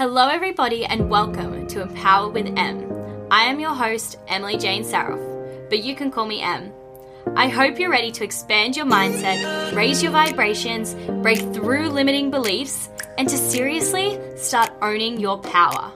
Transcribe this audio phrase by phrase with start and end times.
[0.00, 2.90] Hello, everybody, and welcome to Empower with M.
[3.30, 6.72] I am your host, Emily Jane Saroff, but you can call me M.
[7.36, 12.88] I hope you're ready to expand your mindset, raise your vibrations, break through limiting beliefs,
[13.18, 15.92] and to seriously start owning your power.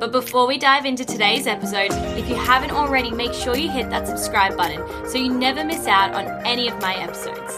[0.00, 3.90] But before we dive into today's episode, if you haven't already, make sure you hit
[3.90, 7.54] that subscribe button so you never miss out on any of my episodes.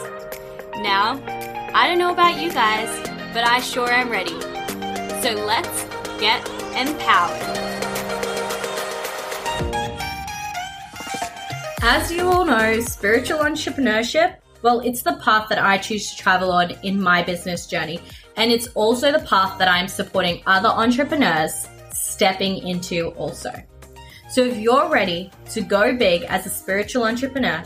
[0.82, 1.18] Now,
[1.72, 2.90] I don't know about you guys,
[3.32, 4.38] but I sure am ready.
[5.20, 5.84] So let's
[6.20, 7.42] get empowered.
[11.82, 16.52] As you all know, spiritual entrepreneurship, well, it's the path that I choose to travel
[16.52, 18.00] on in my business journey.
[18.36, 23.52] And it's also the path that I'm supporting other entrepreneurs stepping into also.
[24.30, 27.64] So if you're ready to go big as a spiritual entrepreneur,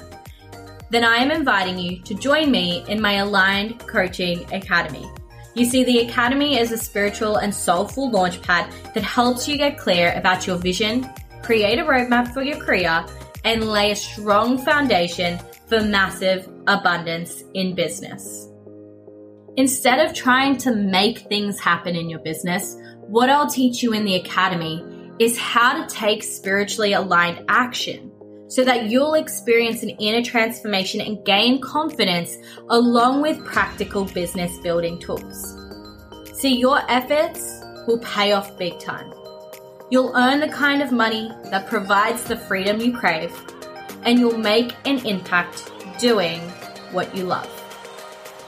[0.89, 5.07] then I am inviting you to join me in my Aligned Coaching Academy.
[5.55, 10.13] You see, the Academy is a spiritual and soulful launchpad that helps you get clear
[10.17, 11.09] about your vision,
[11.43, 13.05] create a roadmap for your career,
[13.45, 18.49] and lay a strong foundation for massive abundance in business.
[19.57, 22.77] Instead of trying to make things happen in your business,
[23.09, 24.83] what I'll teach you in the Academy
[25.19, 28.12] is how to take spiritually aligned action
[28.53, 32.37] so that you'll experience an inner transformation and gain confidence
[32.69, 35.57] along with practical business building tools.
[36.35, 39.11] See, your efforts will pay off big time.
[39.91, 43.33] You'll earn the kind of money that provides the freedom you crave,
[44.03, 46.41] and you'll make an impact doing
[46.91, 47.49] what you love.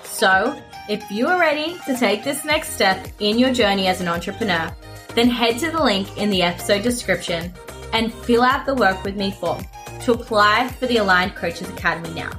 [0.04, 4.08] So, if you are ready to take this next step in your journey as an
[4.08, 4.70] entrepreneur,
[5.14, 7.54] then head to the link in the episode description
[7.94, 9.64] and fill out the work with me form
[10.00, 12.30] to apply for the Aligned Coaches Academy now.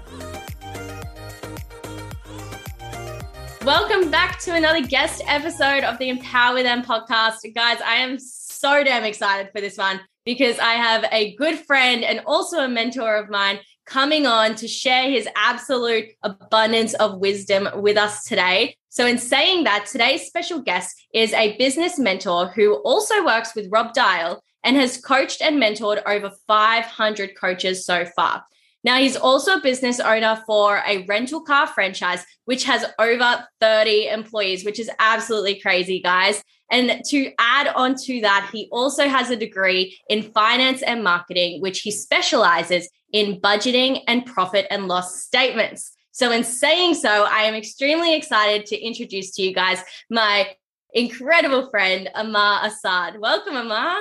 [3.63, 7.37] Welcome back to another guest episode of the Empower with M podcast.
[7.55, 12.03] Guys, I am so damn excited for this one because I have a good friend
[12.03, 17.69] and also a mentor of mine coming on to share his absolute abundance of wisdom
[17.77, 18.75] with us today.
[18.89, 23.69] So, in saying that, today's special guest is a business mentor who also works with
[23.71, 28.43] Rob Dial and has coached and mentored over 500 coaches so far.
[28.83, 34.09] Now, he's also a business owner for a rental car franchise, which has over 30
[34.09, 36.43] employees, which is absolutely crazy, guys.
[36.69, 41.61] And to add on to that, he also has a degree in finance and marketing,
[41.61, 45.91] which he specializes in budgeting and profit and loss statements.
[46.11, 50.55] So, in saying so, I am extremely excited to introduce to you guys my
[50.93, 53.19] incredible friend, Amar Assad.
[53.19, 53.97] Welcome, Amar.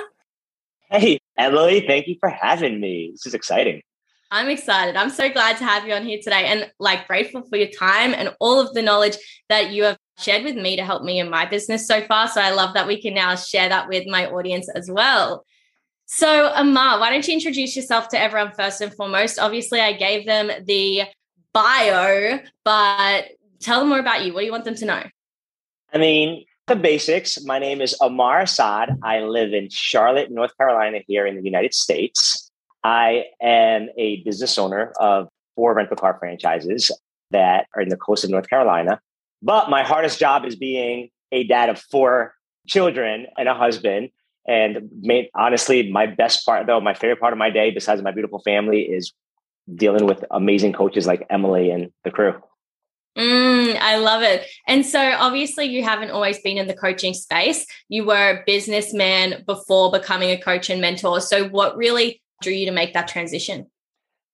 [0.89, 3.09] Hey, Emily, thank you for having me.
[3.11, 3.81] This is exciting.
[4.31, 4.95] I'm excited.
[4.95, 8.13] I'm so glad to have you on here today and like grateful for your time
[8.13, 9.17] and all of the knowledge
[9.49, 12.27] that you have shared with me to help me in my business so far.
[12.27, 15.45] So I love that we can now share that with my audience as well.
[16.07, 19.39] So, Amar, why don't you introduce yourself to everyone first and foremost?
[19.39, 21.03] Obviously, I gave them the
[21.53, 23.25] bio, but
[23.59, 24.33] tell them more about you.
[24.33, 25.03] What do you want them to know?
[25.93, 27.43] I mean, the basics.
[27.43, 28.97] My name is Amar Assad.
[29.03, 32.49] I live in Charlotte, North Carolina, here in the United States.
[32.83, 36.91] I am a business owner of four rental car franchises
[37.29, 38.99] that are in the coast of North Carolina.
[39.43, 42.33] But my hardest job is being a dad of four
[42.67, 44.09] children and a husband.
[44.47, 48.11] And made, honestly, my best part, though, my favorite part of my day, besides my
[48.11, 49.13] beautiful family, is
[49.75, 52.33] dealing with amazing coaches like Emily and the crew.
[53.17, 54.45] Mm, I love it.
[54.67, 57.65] And so, obviously, you haven't always been in the coaching space.
[57.87, 61.21] You were a businessman before becoming a coach and mentor.
[61.21, 63.67] So, what really drew you to make that transition?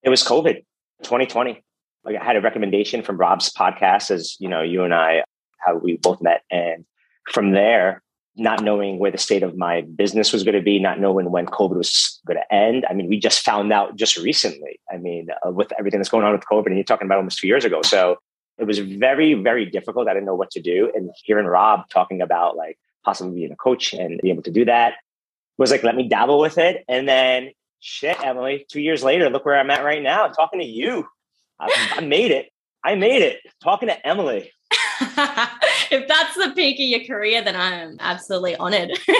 [0.01, 0.63] It was COVID
[1.03, 1.63] 2020.
[2.03, 5.23] Like I had a recommendation from Rob's podcast, as you know, you and I,
[5.59, 6.41] how we both met.
[6.49, 6.85] And
[7.31, 8.01] from there,
[8.35, 11.45] not knowing where the state of my business was going to be, not knowing when
[11.45, 12.85] COVID was going to end.
[12.89, 14.79] I mean, we just found out just recently.
[14.91, 17.37] I mean, uh, with everything that's going on with COVID, and you're talking about almost
[17.37, 17.81] two years ago.
[17.83, 18.17] So
[18.61, 20.07] it was very, very difficult.
[20.07, 20.91] I didn't know what to do.
[20.95, 24.65] And hearing Rob talking about like possibly being a coach and being able to do
[24.65, 24.93] that
[25.57, 26.85] was like, let me dabble with it.
[26.87, 30.65] And then shit, Emily, two years later, look where I'm at right now, talking to
[30.65, 31.07] you.
[31.59, 32.51] I, I made it.
[32.83, 34.51] I made it talking to Emily.
[35.91, 38.91] if that's the peak of your career, then I'm absolutely honored.
[39.07, 39.17] so,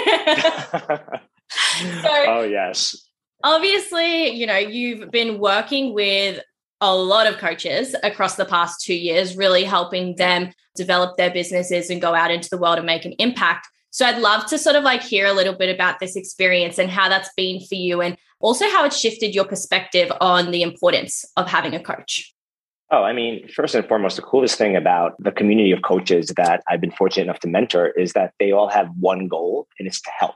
[2.04, 3.08] oh, yes.
[3.42, 6.40] Obviously, you know, you've been working with
[6.82, 11.88] a lot of coaches across the past two years, really helping them develop their businesses
[11.88, 13.68] and go out into the world and make an impact.
[13.90, 16.90] So I'd love to sort of like hear a little bit about this experience and
[16.90, 21.24] how that's been for you and also how it shifted your perspective on the importance
[21.36, 22.34] of having a coach.
[22.90, 26.62] Oh, I mean, first and foremost, the coolest thing about the community of coaches that
[26.68, 30.00] I've been fortunate enough to mentor is that they all have one goal and it's
[30.02, 30.34] to help.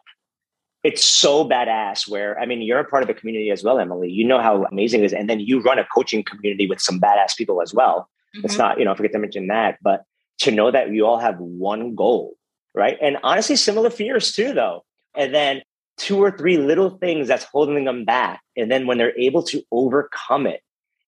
[0.87, 4.11] It's so badass where, I mean, you're a part of the community as well, Emily.
[4.11, 5.13] You know how amazing it is.
[5.13, 8.09] And then you run a coaching community with some badass people as well.
[8.37, 8.45] Mm-hmm.
[8.45, 10.05] It's not, you know, I forget to mention that, but
[10.43, 12.37] to know that you all have one goal,
[12.73, 12.97] right?
[13.03, 14.85] And honestly, similar fears too, though.
[15.17, 15.63] And then
[15.97, 18.41] two or three little things that's holding them back.
[18.57, 20.61] And then when they're able to overcome it,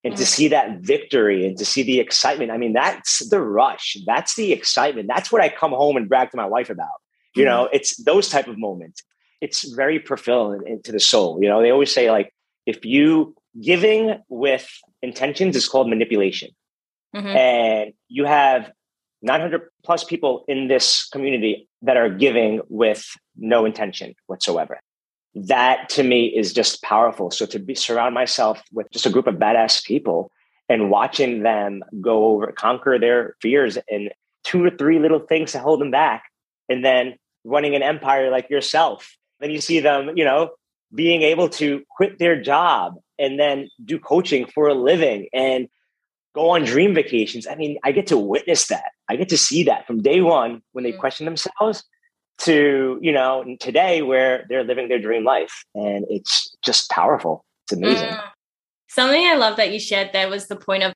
[0.04, 0.26] and to mm.
[0.26, 2.50] see that victory and to see the excitement.
[2.50, 3.96] I mean, that's the rush.
[4.06, 5.08] That's the excitement.
[5.08, 6.88] That's what I come home and brag to my wife about.
[7.34, 7.70] You know, mm.
[7.72, 9.02] it's those type of moments.
[9.40, 11.38] It's very fulfilling to the soul.
[11.42, 12.32] You know, they always say like
[12.66, 14.68] if you giving with
[15.02, 16.50] intentions is called manipulation.
[17.14, 17.26] Mm-hmm.
[17.28, 18.70] And you have
[19.22, 23.06] 900 plus people in this community that are giving with
[23.36, 24.78] no intention whatsoever
[25.46, 27.30] that to me is just powerful.
[27.30, 30.30] So to be surround myself with just a group of badass people
[30.68, 34.10] and watching them go over, conquer their fears and
[34.44, 36.24] two or three little things to hold them back,
[36.68, 39.16] and then running an empire like yourself.
[39.40, 40.50] Then you see them, you know,
[40.94, 45.68] being able to quit their job and then do coaching for a living and
[46.34, 47.46] go on dream vacations.
[47.46, 48.92] I mean, I get to witness that.
[49.08, 50.98] I get to see that from day one when they mm.
[50.98, 51.84] question themselves
[52.38, 57.72] to you know today where they're living their dream life and it's just powerful it's
[57.72, 58.22] amazing mm.
[58.88, 60.92] something i love that you shared there was the point of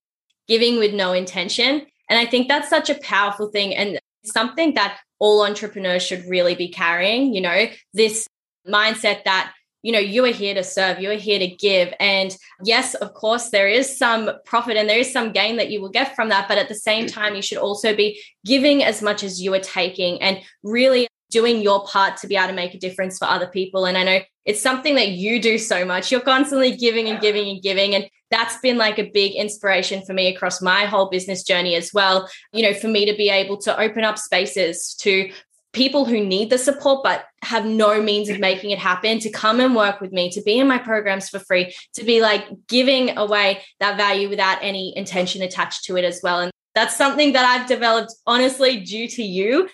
[0.47, 4.99] giving with no intention and i think that's such a powerful thing and something that
[5.19, 8.29] all entrepreneurs should really be carrying you know this
[8.67, 12.37] mindset that you know you are here to serve you are here to give and
[12.63, 15.89] yes of course there is some profit and there is some gain that you will
[15.89, 19.25] get from that but at the same time you should also be giving as much
[19.25, 22.79] as you are taking and really doing your part to be able to make a
[22.79, 23.87] difference for other people.
[23.87, 26.13] And I know it's something that you do so much.
[26.13, 27.95] You're constantly giving and giving and giving.
[27.95, 31.91] And that's been like a big inspiration for me across my whole business journey as
[31.93, 32.29] well.
[32.53, 35.33] You know, for me to be able to open up spaces to
[35.73, 39.61] people who need the support but have no means of making it happen to come
[39.61, 43.17] and work with me to be in my programs for free to be like giving
[43.17, 47.45] away that value without any intention attached to it as well and that's something that
[47.45, 49.69] I've developed honestly due to you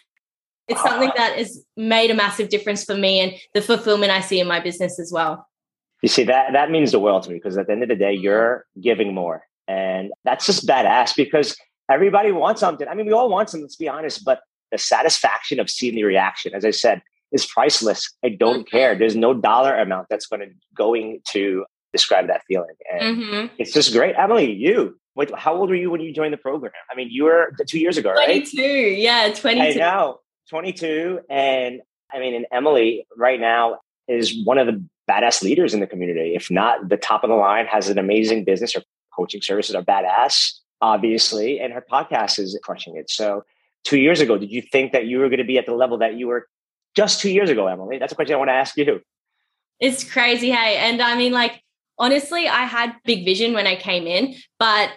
[0.69, 4.39] it's something that has made a massive difference for me and the fulfillment I see
[4.39, 5.49] in my business as well.
[6.03, 7.97] You see that that means the world to me because at the end of the
[7.97, 8.25] day, mm-hmm.
[8.25, 11.57] you're giving more, and that's just badass because
[11.91, 12.87] everybody wants something.
[12.87, 13.65] I mean, we all want something.
[13.65, 18.11] Let's be honest, but the satisfaction of seeing the reaction, as I said, is priceless.
[18.25, 18.77] I don't mm-hmm.
[18.77, 18.97] care.
[18.97, 23.55] There's no dollar amount that's going to going to describe that feeling, and mm-hmm.
[23.59, 24.15] it's just great.
[24.17, 26.71] Emily, you Wait, how old were you when you joined the program?
[26.89, 28.49] I mean, you were two years ago, 22, right?
[28.53, 29.61] 22, yeah, 22.
[29.61, 30.21] I know.
[30.49, 31.19] 22.
[31.29, 31.81] And
[32.15, 34.81] I mean, and Emily right now is one of the
[35.11, 38.45] badass leaders in the community, if not the top of the line, has an amazing
[38.45, 38.75] business.
[38.75, 38.83] Her
[39.13, 43.11] coaching services are badass, obviously, and her podcast is crushing it.
[43.11, 43.43] So,
[43.85, 45.99] two years ago, did you think that you were going to be at the level
[45.99, 46.47] that you were
[46.95, 47.99] just two years ago, Emily?
[47.99, 49.01] That's a question I want to ask you.
[49.81, 50.51] It's crazy.
[50.51, 51.63] Hey, and I mean, like,
[51.99, 54.91] honestly, I had big vision when I came in, but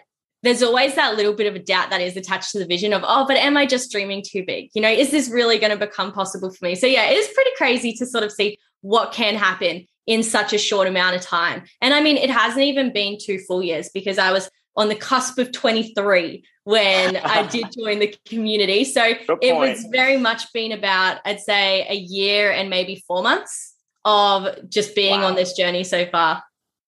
[0.43, 3.03] there's always that little bit of a doubt that is attached to the vision of,
[3.05, 4.69] oh, but am I just dreaming too big?
[4.73, 6.75] You know, is this really going to become possible for me?
[6.75, 10.51] So, yeah, it is pretty crazy to sort of see what can happen in such
[10.51, 11.63] a short amount of time.
[11.79, 14.95] And I mean, it hasn't even been two full years because I was on the
[14.95, 18.83] cusp of 23 when I did join the community.
[18.83, 23.75] So it was very much been about, I'd say, a year and maybe four months
[24.05, 25.27] of just being wow.
[25.27, 26.43] on this journey so far.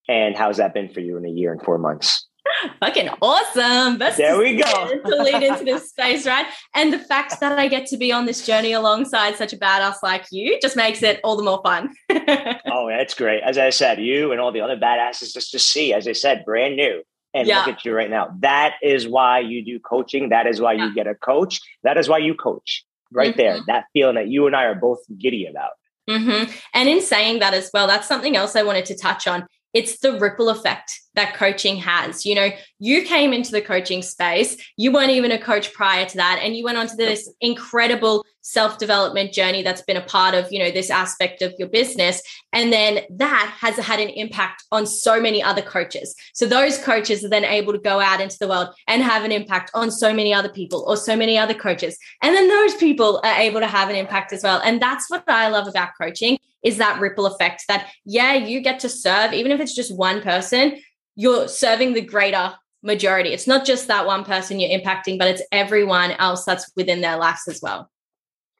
[0.07, 2.27] And how's that been for you in a year and four months?
[2.79, 3.97] fucking awesome.
[3.97, 5.01] Best there we go.
[5.05, 6.45] to lead into this space, right?
[6.75, 9.95] And the fact that I get to be on this journey alongside such a badass
[10.03, 11.93] like you just makes it all the more fun.
[12.11, 13.41] oh, that's great.
[13.43, 16.45] As I said, you and all the other badasses just to see, as I said,
[16.45, 17.03] brand new.
[17.33, 17.59] And yeah.
[17.59, 18.35] look at you right now.
[18.39, 20.29] That is why you do coaching.
[20.29, 20.85] That is why yeah.
[20.85, 21.61] you get a coach.
[21.83, 22.85] That is why you coach.
[23.11, 23.37] Right mm-hmm.
[23.37, 23.57] there.
[23.67, 25.71] That feeling that you and I are both giddy about.
[26.09, 26.51] Mm-hmm.
[26.73, 29.99] And in saying that as well, that's something else I wanted to touch on it's
[29.99, 32.25] the ripple effect that coaching has.
[32.25, 36.17] You know, you came into the coaching space, you weren't even a coach prior to
[36.17, 40.51] that, and you went on to this incredible self-development journey that's been a part of,
[40.51, 42.21] you know, this aspect of your business.
[42.51, 46.13] And then that has had an impact on so many other coaches.
[46.33, 49.31] So those coaches are then able to go out into the world and have an
[49.31, 51.97] impact on so many other people or so many other coaches.
[52.21, 54.59] And then those people are able to have an impact as well.
[54.59, 58.79] And that's what I love about coaching is that ripple effect that, yeah, you get
[58.81, 60.81] to serve, even if it's just one person,
[61.15, 63.29] you're serving the greater majority.
[63.29, 67.17] It's not just that one person you're impacting, but it's everyone else that's within their
[67.17, 67.89] lives as well.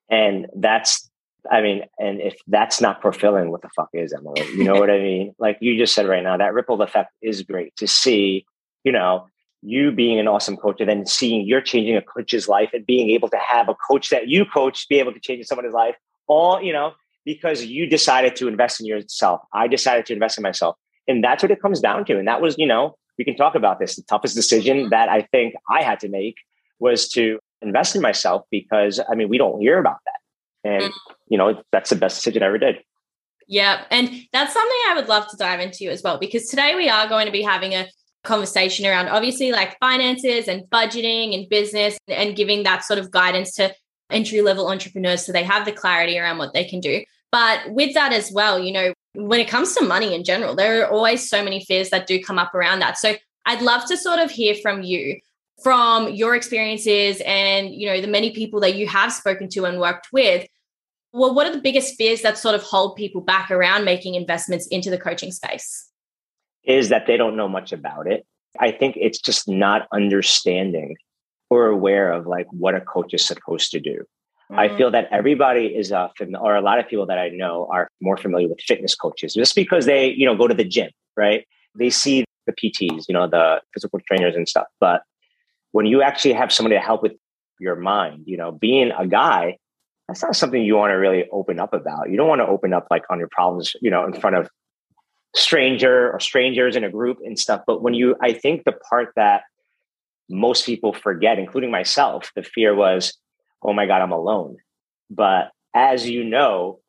[0.10, 1.10] And that's,
[1.52, 4.42] I mean, and if that's not fulfilling, what the fuck is Emily?
[4.56, 5.36] You know what I mean?
[5.40, 8.46] Like you just said right now, that ripple effect is great to see,
[8.84, 9.28] you know,
[9.64, 13.10] you being an awesome coach and then seeing you're changing a coach's life and being
[13.10, 15.96] able to have a coach that you coach be able to change someone's life
[16.28, 16.92] all you know
[17.24, 20.76] because you decided to invest in yourself i decided to invest in myself
[21.08, 22.18] and that's what it comes down to.
[22.18, 23.96] And that was you know we can talk about this.
[23.96, 26.36] The toughest decision that i think i had to make
[26.80, 30.70] was to invest in myself because i mean we don't hear about that.
[30.70, 31.14] And mm-hmm.
[31.30, 32.78] you know that's the best decision i ever did.
[33.48, 36.90] Yeah and that's something i would love to dive into as well because today we
[36.90, 37.88] are going to be having a
[38.24, 43.54] conversation around obviously like finances and budgeting and business and giving that sort of guidance
[43.56, 43.74] to
[44.14, 47.04] entry level entrepreneurs so they have the clarity around what they can do.
[47.32, 50.84] But with that as well, you know, when it comes to money in general, there
[50.84, 52.98] are always so many fears that do come up around that.
[52.98, 53.16] So
[53.46, 55.20] I'd love to sort of hear from you
[55.62, 59.80] from your experiences and you know the many people that you have spoken to and
[59.80, 60.48] worked with
[61.14, 64.66] well what are the biggest fears that sort of hold people back around making investments
[64.68, 65.92] into the coaching space
[66.64, 68.26] is that they don't know much about it.
[68.60, 70.96] I think it's just not understanding
[71.50, 74.06] or aware of like what a coach is supposed to do.
[74.52, 74.60] Mm-hmm.
[74.60, 77.68] I feel that everybody is a fam- or a lot of people that I know
[77.72, 80.92] are more familiar with fitness coaches just because they, you know, go to the gym,
[81.16, 81.46] right?
[81.76, 84.68] They see the PTs, you know, the physical trainers and stuff.
[84.80, 85.04] But
[85.72, 87.14] when you actually have somebody to help with
[87.60, 89.58] your mind, you know, being a guy,
[90.08, 92.10] that's not something you want to really open up about.
[92.10, 94.50] You don't want to open up like on your problems, you know, in front of
[95.36, 97.62] stranger or strangers in a group and stuff.
[97.66, 99.44] But when you, I think the part that
[100.30, 103.18] most people forget, including myself, the fear was,
[103.64, 104.58] oh my God, I'm alone.
[105.10, 106.80] But as you know,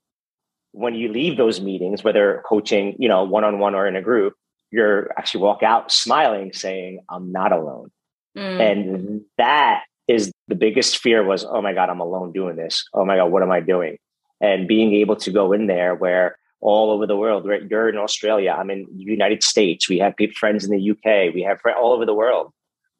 [0.72, 4.02] when you leave those meetings, whether coaching, you know, one on one or in a
[4.02, 4.34] group,
[4.70, 7.92] you're actually walk out smiling, saying, I'm not alone.
[8.36, 8.60] Mm.
[8.60, 12.84] And that is the biggest fear was, oh my God, I'm alone doing this.
[12.92, 13.98] Oh my God, what am I doing?
[14.40, 17.46] And being able to go in there where all over the world.
[17.46, 17.62] Right?
[17.70, 18.56] You're in Australia.
[18.58, 19.88] I'm in the United States.
[19.88, 21.32] We have people, friends in the UK.
[21.32, 22.52] We have friends all over the world.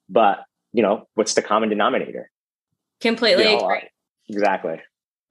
[0.08, 2.30] But you know, what's the common denominator?
[3.00, 3.88] Completely you know, agree.
[4.28, 4.80] Exactly.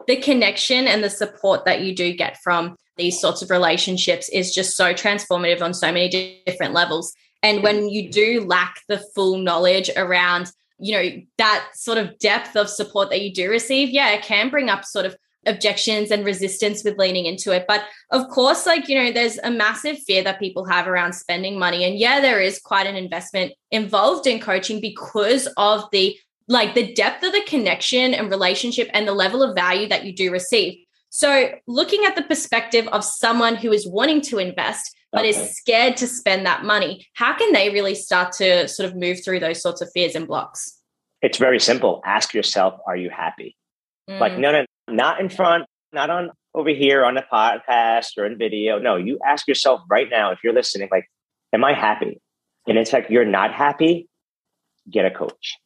[0.07, 4.53] The connection and the support that you do get from these sorts of relationships is
[4.53, 7.13] just so transformative on so many different levels.
[7.41, 12.55] And when you do lack the full knowledge around, you know, that sort of depth
[12.55, 15.15] of support that you do receive, yeah, it can bring up sort of
[15.45, 17.65] objections and resistance with leaning into it.
[17.67, 21.59] But of course, like, you know, there's a massive fear that people have around spending
[21.59, 21.83] money.
[21.83, 26.17] And yeah, there is quite an investment involved in coaching because of the
[26.47, 30.13] like the depth of the connection and relationship and the level of value that you
[30.13, 30.79] do receive.
[31.09, 35.29] So, looking at the perspective of someone who is wanting to invest but okay.
[35.29, 39.23] is scared to spend that money, how can they really start to sort of move
[39.23, 40.79] through those sorts of fears and blocks?
[41.21, 42.01] It's very simple.
[42.03, 43.55] Ask yourself, are you happy?
[44.09, 44.19] Mm.
[44.19, 48.37] Like, no, no, not in front, not on over here on the podcast or in
[48.37, 48.79] video.
[48.79, 51.05] No, you ask yourself right now, if you're listening, like,
[51.53, 52.19] am I happy?
[52.67, 54.07] And in fact, you're not happy,
[54.89, 55.57] get a coach.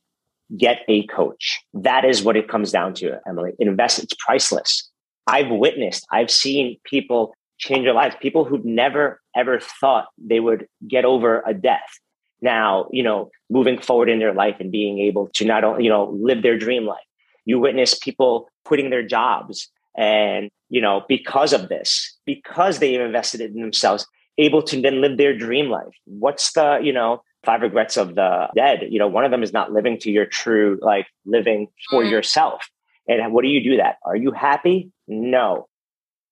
[0.55, 1.59] Get a coach.
[1.73, 3.51] That is what it comes down to, Emily.
[3.59, 4.89] Invest, it's priceless.
[5.27, 10.67] I've witnessed, I've seen people change their lives, people who've never ever thought they would
[10.87, 11.99] get over a death.
[12.41, 15.89] Now, you know, moving forward in their life and being able to not only, you
[15.89, 16.99] know, live their dream life.
[17.45, 23.41] You witness people quitting their jobs and you know because of this because they've invested
[23.41, 24.05] in themselves
[24.37, 28.49] able to then live their dream life what's the you know five regrets of the
[28.55, 28.83] dead.
[28.89, 32.09] You know one of them is not living to your true like living for mm.
[32.09, 32.69] yourself.
[33.07, 33.97] And what do you do that?
[34.05, 34.91] Are you happy?
[35.07, 35.67] No.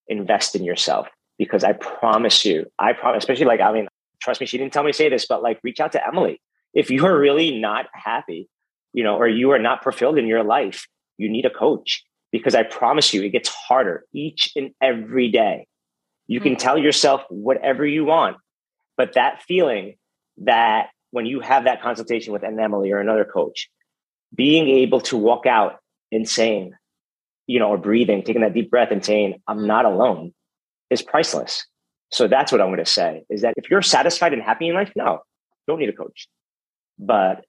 [0.07, 1.07] Invest in yourself.
[1.38, 3.89] Because i promise you i promise especially like i mean
[4.21, 6.41] trust me she didn't tell me to say this but like reach out to emily.
[6.74, 8.50] If you are really not happy
[8.93, 12.03] you know or you are not fulfilled in your life you need a coach.
[12.31, 15.67] Because I promise you, it gets harder each and every day.
[16.27, 16.57] You can hmm.
[16.59, 18.38] tell yourself whatever you want,
[18.97, 19.95] but that feeling
[20.39, 23.69] that when you have that consultation with an Emily or another coach,
[24.36, 25.79] being able to walk out
[26.12, 26.74] and saying,
[27.48, 30.34] you know, or breathing, taking that deep breath and saying, I'm not alone
[30.89, 31.65] is priceless.
[32.12, 34.75] So that's what I'm going to say is that if you're satisfied and happy in
[34.75, 35.19] life, no,
[35.67, 36.27] don't need a coach.
[37.00, 37.45] But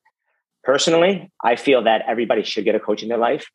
[0.65, 3.47] personally, I feel that everybody should get a coach in their life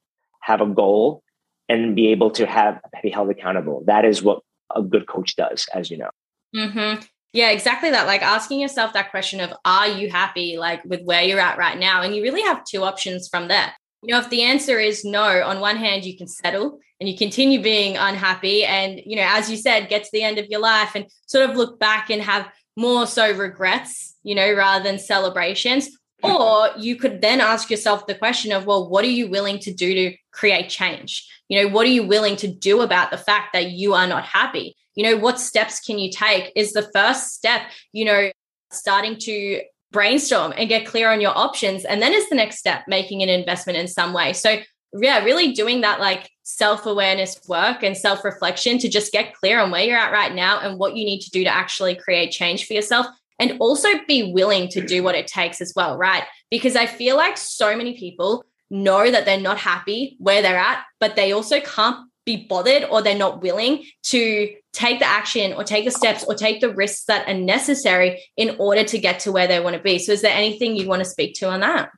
[0.41, 1.23] have a goal,
[1.69, 3.83] and be able to have be held accountable.
[3.85, 4.39] That is what
[4.75, 6.09] a good coach does, as you know.
[6.55, 7.01] Mm-hmm.
[7.33, 8.07] Yeah, exactly that.
[8.07, 11.77] Like asking yourself that question of, are you happy like with where you're at right
[11.77, 12.01] now?
[12.01, 13.71] And you really have two options from there.
[14.03, 17.17] You know, if the answer is no, on one hand, you can settle and you
[17.17, 18.65] continue being unhappy.
[18.65, 21.49] And, you know, as you said, get to the end of your life and sort
[21.49, 25.89] of look back and have more so regrets, you know, rather than celebrations.
[26.23, 29.73] Or you could then ask yourself the question of, well, what are you willing to
[29.73, 31.27] do to create change?
[31.47, 34.23] You know, what are you willing to do about the fact that you are not
[34.23, 34.75] happy?
[34.95, 36.51] You know, what steps can you take?
[36.55, 37.61] Is the first step,
[37.93, 38.31] you know,
[38.71, 41.85] starting to brainstorm and get clear on your options.
[41.85, 44.33] And then is the next step, making an investment in some way.
[44.33, 44.57] So,
[44.93, 49.59] yeah, really doing that like self awareness work and self reflection to just get clear
[49.59, 52.31] on where you're at right now and what you need to do to actually create
[52.31, 53.05] change for yourself.
[53.39, 56.23] And also be willing to do what it takes as well, right?
[56.51, 60.83] Because I feel like so many people know that they're not happy where they're at,
[60.99, 65.63] but they also can't be bothered or they're not willing to take the action or
[65.63, 69.31] take the steps or take the risks that are necessary in order to get to
[69.31, 69.97] where they want to be.
[69.97, 71.89] So, is there anything you want to speak to on that?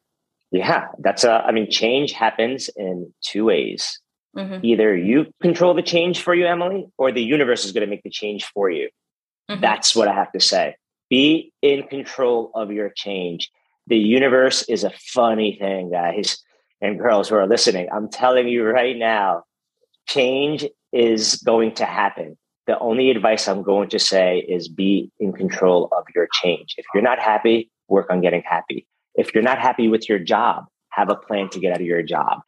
[0.51, 3.99] Yeah, that's a, I mean, change happens in two ways.
[4.37, 4.65] Mm-hmm.
[4.65, 8.03] Either you control the change for you, Emily, or the universe is going to make
[8.03, 8.89] the change for you.
[9.49, 9.61] Mm-hmm.
[9.61, 10.75] That's what I have to say.
[11.09, 13.51] Be in control of your change.
[13.87, 16.41] The universe is a funny thing, guys
[16.83, 17.87] and girls who are listening.
[17.91, 19.43] I'm telling you right now,
[20.07, 22.37] change is going to happen.
[22.67, 26.75] The only advice I'm going to say is be in control of your change.
[26.77, 28.87] If you're not happy, work on getting happy.
[29.15, 32.03] If you're not happy with your job, have a plan to get out of your
[32.03, 32.41] job.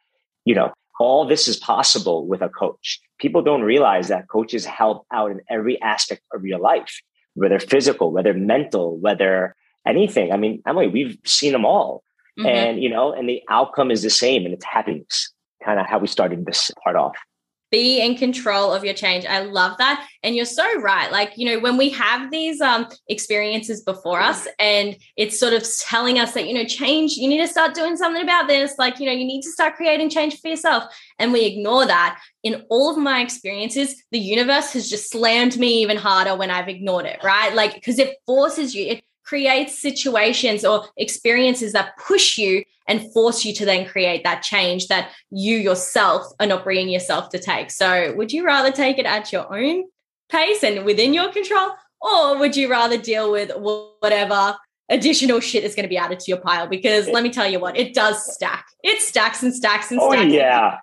[0.44, 3.00] You know, all this is possible with a coach.
[3.18, 7.00] People don't realize that coaches help out in every aspect of your life,
[7.34, 9.54] whether physical, whether mental, whether
[9.86, 10.32] anything.
[10.32, 12.02] I mean, Emily, we've seen them all.
[12.38, 12.46] Mm-hmm.
[12.46, 15.32] And, you know, and the outcome is the same and it's happiness,
[15.62, 17.16] kind of how we started this part off
[17.70, 19.26] be in control of your change.
[19.26, 20.06] I love that.
[20.22, 21.10] And you're so right.
[21.10, 25.66] Like, you know, when we have these um, experiences before us and it's sort of
[25.80, 28.74] telling us that, you know, change, you need to start doing something about this.
[28.78, 30.84] Like, you know, you need to start creating change for yourself.
[31.18, 32.20] And we ignore that.
[32.42, 36.68] In all of my experiences, the universe has just slammed me even harder when I've
[36.68, 37.52] ignored it, right?
[37.52, 43.44] Like, because it forces you, it creates situations or experiences that push you and force
[43.44, 47.70] you to then create that change that you yourself are not bringing yourself to take.
[47.70, 49.84] So, would you rather take it at your own
[50.28, 53.50] pace and within your control, or would you rather deal with
[54.00, 54.56] whatever
[54.88, 56.68] additional shit is going to be added to your pile?
[56.68, 58.66] Because let me tell you what, it does stack.
[58.82, 60.30] It stacks and stacks and oh, stacks.
[60.30, 60.78] Oh, yeah.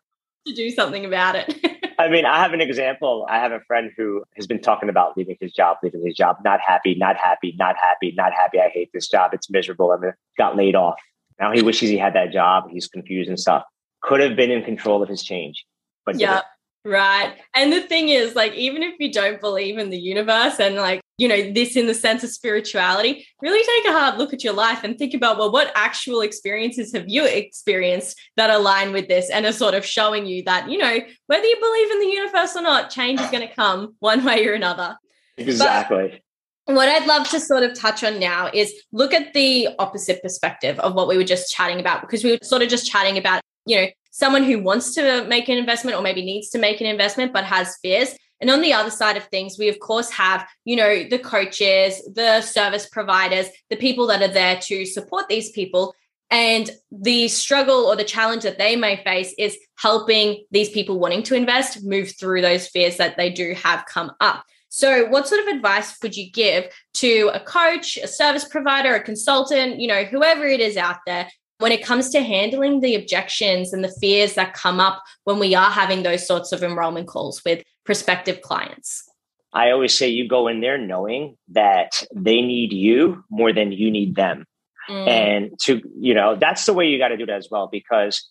[0.46, 1.94] To do something about it.
[2.00, 3.26] I mean, I have an example.
[3.30, 6.38] I have a friend who has been talking about leaving his job, leaving his job,
[6.44, 8.60] not happy, not happy, not happy, not happy.
[8.60, 9.34] I hate this job.
[9.34, 9.92] It's miserable.
[9.92, 11.00] I mean, got laid off.
[11.40, 12.66] Now he wishes he had that job.
[12.70, 13.64] He's confused and stuff.
[14.02, 15.66] Could have been in control of his change,
[16.06, 16.42] but yeah,
[16.86, 17.36] right.
[17.54, 21.02] And the thing is, like, even if you don't believe in the universe and like
[21.18, 24.54] you know, this in the sense of spirituality, really take a hard look at your
[24.54, 29.30] life and think about, well, what actual experiences have you experienced that align with this
[29.30, 32.56] and are sort of showing you that, you know, whether you believe in the universe
[32.56, 34.98] or not, change is going to come one way or another.
[35.38, 36.22] Exactly.
[36.66, 40.22] But what I'd love to sort of touch on now is look at the opposite
[40.24, 43.18] perspective of what we were just chatting about, because we were sort of just chatting
[43.18, 46.80] about, you know, someone who wants to make an investment or maybe needs to make
[46.80, 50.10] an investment but has fears and on the other side of things, we of course
[50.10, 55.30] have, you know, the coaches, the service providers, the people that are there to support
[55.30, 55.96] these people.
[56.30, 61.24] And the struggle or the challenge that they may face is helping these people wanting
[61.24, 64.44] to invest move through those fears that they do have come up.
[64.68, 69.04] So, what sort of advice would you give to a coach, a service provider, a
[69.04, 71.30] consultant, you know, whoever it is out there
[71.64, 75.56] when it comes to handling the objections and the fears that come up when we
[75.56, 79.10] are having those sorts of enrollment calls with prospective clients?
[79.54, 83.90] I always say you go in there knowing that they need you more than you
[83.90, 84.44] need them.
[84.90, 85.08] Mm.
[85.08, 88.28] And to, you know, that's the way you got to do it as well, because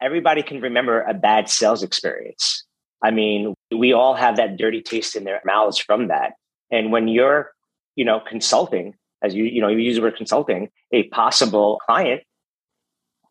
[0.00, 2.64] everybody can remember a bad sales experience.
[3.02, 6.34] I mean, we all have that dirty taste in their mouths from that.
[6.70, 7.50] And when you're,
[7.96, 12.22] you know, consulting, as you, you know, you use the word consulting, a possible client,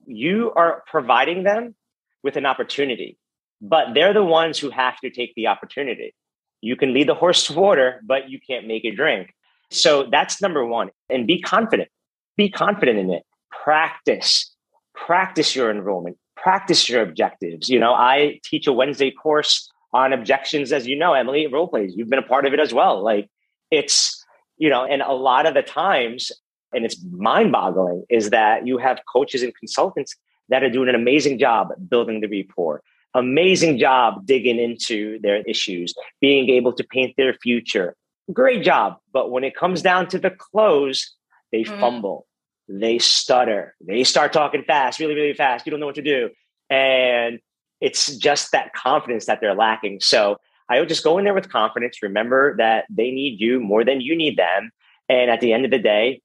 [0.07, 1.75] you are providing them
[2.23, 3.17] with an opportunity,
[3.61, 6.15] but they're the ones who have to take the opportunity.
[6.61, 9.33] You can lead the horse to water, but you can't make it drink.
[9.69, 10.89] So that's number one.
[11.09, 11.89] And be confident.
[12.35, 13.23] Be confident in it.
[13.51, 14.55] Practice.
[14.95, 16.17] Practice your enrollment.
[16.35, 17.69] Practice your objectives.
[17.69, 21.93] You know, I teach a Wednesday course on objections, as you know, Emily, role plays.
[21.95, 23.03] You've been a part of it as well.
[23.03, 23.29] Like
[23.71, 24.23] it's,
[24.57, 26.31] you know, and a lot of the times
[26.73, 30.15] and it's mind boggling is that you have coaches and consultants
[30.49, 32.81] that are doing an amazing job building the rapport,
[33.13, 37.95] amazing job digging into their issues, being able to paint their future.
[38.31, 38.97] Great job.
[39.13, 41.15] But when it comes down to the close,
[41.51, 41.79] they mm.
[41.79, 42.27] fumble,
[42.67, 45.65] they stutter, they start talking fast, really, really fast.
[45.65, 46.29] You don't know what to do.
[46.69, 47.39] And
[47.79, 49.99] it's just that confidence that they're lacking.
[50.01, 50.37] So
[50.69, 52.01] I would just go in there with confidence.
[52.01, 54.71] Remember that they need you more than you need them.
[55.07, 56.21] And at the end of the day,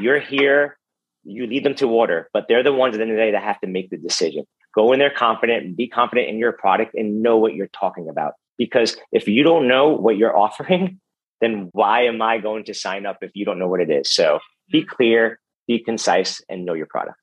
[0.00, 0.78] you're here,
[1.24, 3.32] you lead them to water, but they're the ones at the end of the day
[3.32, 4.44] that have to make the decision.
[4.74, 8.34] Go in there confident be confident in your product and know what you're talking about.
[8.56, 11.00] Because if you don't know what you're offering,
[11.40, 14.12] then why am I going to sign up if you don't know what it is?
[14.12, 17.18] So be clear, be concise, and know your product.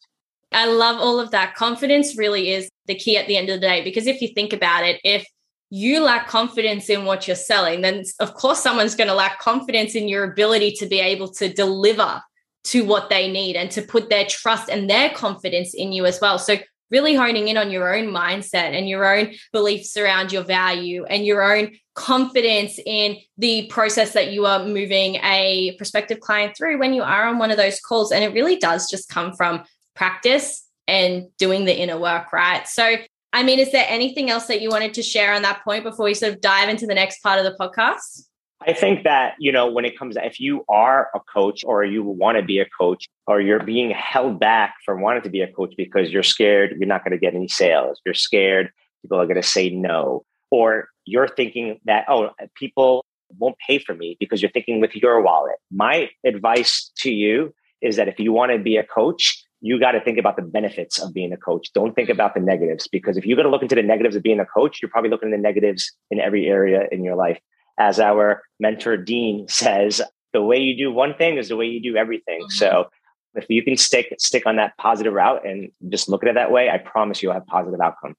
[0.51, 1.55] I love all of that.
[1.55, 4.53] Confidence really is the key at the end of the day because if you think
[4.53, 5.25] about it, if
[5.69, 9.95] you lack confidence in what you're selling, then of course someone's going to lack confidence
[9.95, 12.21] in your ability to be able to deliver
[12.65, 16.19] to what they need and to put their trust and their confidence in you as
[16.19, 16.37] well.
[16.37, 16.57] So
[16.91, 21.25] really honing in on your own mindset and your own beliefs around your value and
[21.25, 26.93] your own confidence in the process that you are moving a prospective client through when
[26.93, 28.11] you are on one of those calls.
[28.11, 29.63] And it really does just come from
[29.95, 32.67] practice and doing the inner work, right?
[32.67, 32.95] So,
[33.33, 36.05] I mean, is there anything else that you wanted to share on that point before
[36.05, 38.25] we sort of dive into the next part of the podcast?
[38.67, 42.03] I think that, you know, when it comes if you are a coach or you
[42.03, 45.51] want to be a coach or you're being held back from wanting to be a
[45.51, 48.71] coach because you're scared you're not going to get any sales, you're scared
[49.05, 53.05] people are going to say no, or you're thinking that, oh, people
[53.37, 55.55] won't pay for me because you're thinking with your wallet.
[55.71, 59.91] My advice to you is that if you want to be a coach, you got
[59.91, 61.71] to think about the benefits of being a coach.
[61.73, 64.23] Don't think about the negatives because if you're going to look into the negatives of
[64.23, 67.39] being a coach, you're probably looking at the negatives in every area in your life
[67.77, 70.01] as our mentor Dean says,
[70.33, 72.41] the way you do one thing is the way you do everything.
[72.41, 72.51] Mm-hmm.
[72.51, 72.89] So
[73.35, 76.51] if you can stick stick on that positive route and just look at it that
[76.51, 78.15] way, I promise you'll have positive outcome.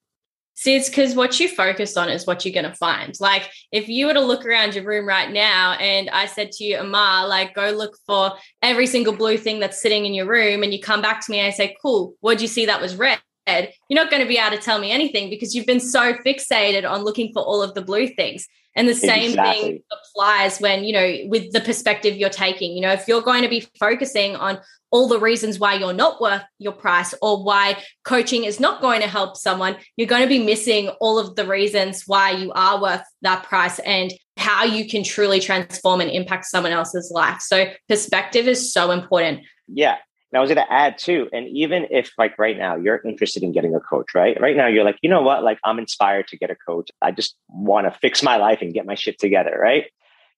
[0.59, 3.15] See, it's because what you focus on is what you're going to find.
[3.21, 6.65] Like, if you were to look around your room right now and I said to
[6.65, 10.63] you, Amar, like, go look for every single blue thing that's sitting in your room,
[10.63, 12.97] and you come back to me and I say, cool, what'd you see that was
[12.97, 13.19] red?
[13.47, 16.91] You're not going to be able to tell me anything because you've been so fixated
[16.91, 18.49] on looking for all of the blue things.
[18.77, 19.63] And the same exactly.
[19.63, 22.73] thing applies when, you know, with the perspective you're taking.
[22.73, 24.59] You know, if you're going to be focusing on
[24.91, 29.01] all the reasons why you're not worth your price or why coaching is not going
[29.01, 32.81] to help someone, you're going to be missing all of the reasons why you are
[32.81, 37.41] worth that price and how you can truly transform and impact someone else's life.
[37.41, 39.41] So, perspective is so important.
[39.69, 39.97] Yeah.
[40.33, 43.45] And I was going to add too, and even if like right now you're interested
[43.45, 44.37] in getting a coach, right?
[44.41, 45.45] Right now you're like, you know what?
[45.45, 46.91] Like I'm inspired to get a coach.
[47.01, 49.85] I just want to fix my life and get my shit together, right?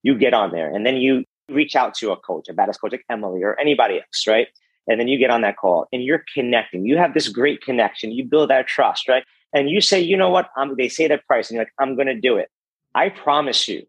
[0.03, 2.93] You get on there and then you reach out to a coach, a badass coach
[2.93, 4.49] like Emily or anybody else, right?
[4.87, 6.85] And then you get on that call and you're connecting.
[6.85, 8.13] You have this great connection.
[8.13, 9.25] You build that trust, right?
[9.55, 10.51] And you say, you know what?
[10.57, 12.51] I'm, they say that price and you're like, I'm going to do it.
[12.95, 13.87] I promise you,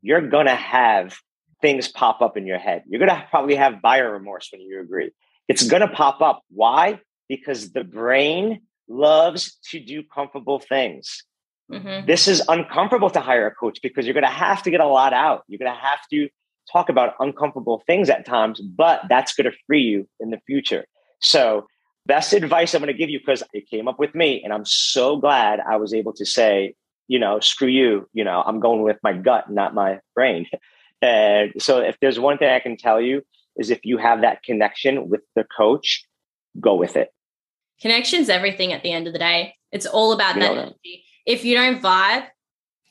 [0.00, 1.18] you're going to have
[1.60, 2.84] things pop up in your head.
[2.86, 5.10] You're going to probably have buyer remorse when you agree
[5.48, 6.42] it's going to pop up.
[6.50, 7.00] Why?
[7.28, 11.24] Because the brain loves to do comfortable things.
[11.70, 12.06] Mm-hmm.
[12.06, 14.86] This is uncomfortable to hire a coach because you're going to have to get a
[14.86, 15.44] lot out.
[15.48, 16.28] You're going to have to
[16.70, 20.84] talk about uncomfortable things at times, but that's going to free you in the future.
[21.20, 21.66] So,
[22.06, 24.66] best advice I'm going to give you because it came up with me, and I'm
[24.66, 26.74] so glad I was able to say,
[27.08, 28.08] you know, screw you.
[28.12, 30.46] You know, I'm going with my gut, not my brain.
[31.02, 33.20] And so, if there's one thing I can tell you,
[33.56, 36.04] is if you have that connection with the coach,
[36.60, 37.08] go with it.
[37.80, 39.54] Connection's everything at the end of the day.
[39.72, 41.04] It's all about you that energy.
[41.26, 42.26] If you don't vibe,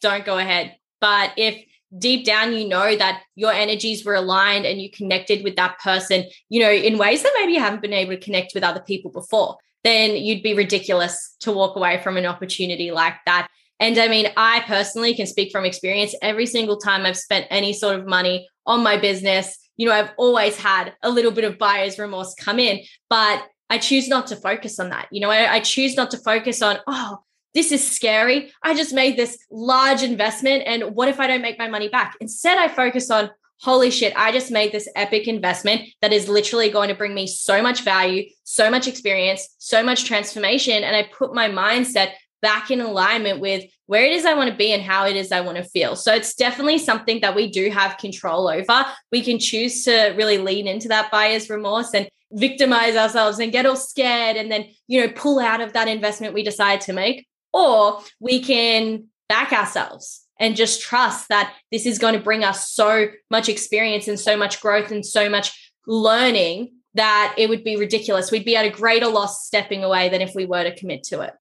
[0.01, 0.75] don't go ahead.
[0.99, 1.63] But if
[1.97, 6.25] deep down you know that your energies were aligned and you connected with that person,
[6.49, 9.11] you know, in ways that maybe you haven't been able to connect with other people
[9.11, 13.47] before, then you'd be ridiculous to walk away from an opportunity like that.
[13.79, 16.15] And I mean, I personally can speak from experience.
[16.21, 20.11] Every single time I've spent any sort of money on my business, you know, I've
[20.17, 24.35] always had a little bit of buyer's remorse come in, but I choose not to
[24.35, 25.07] focus on that.
[25.11, 27.19] You know, I, I choose not to focus on, oh,
[27.53, 28.51] this is scary.
[28.63, 30.63] I just made this large investment.
[30.65, 32.15] And what if I don't make my money back?
[32.19, 33.29] Instead, I focus on,
[33.61, 37.27] holy shit, I just made this epic investment that is literally going to bring me
[37.27, 40.83] so much value, so much experience, so much transformation.
[40.83, 44.55] And I put my mindset back in alignment with where it is I want to
[44.55, 45.95] be and how it is I want to feel.
[45.95, 48.85] So it's definitely something that we do have control over.
[49.11, 53.65] We can choose to really lean into that buyer's remorse and victimize ourselves and get
[53.65, 57.25] all scared and then, you know, pull out of that investment we decide to make.
[57.53, 62.71] Or we can back ourselves and just trust that this is going to bring us
[62.71, 67.77] so much experience and so much growth and so much learning that it would be
[67.77, 68.31] ridiculous.
[68.31, 71.21] We'd be at a greater loss stepping away than if we were to commit to
[71.21, 71.33] it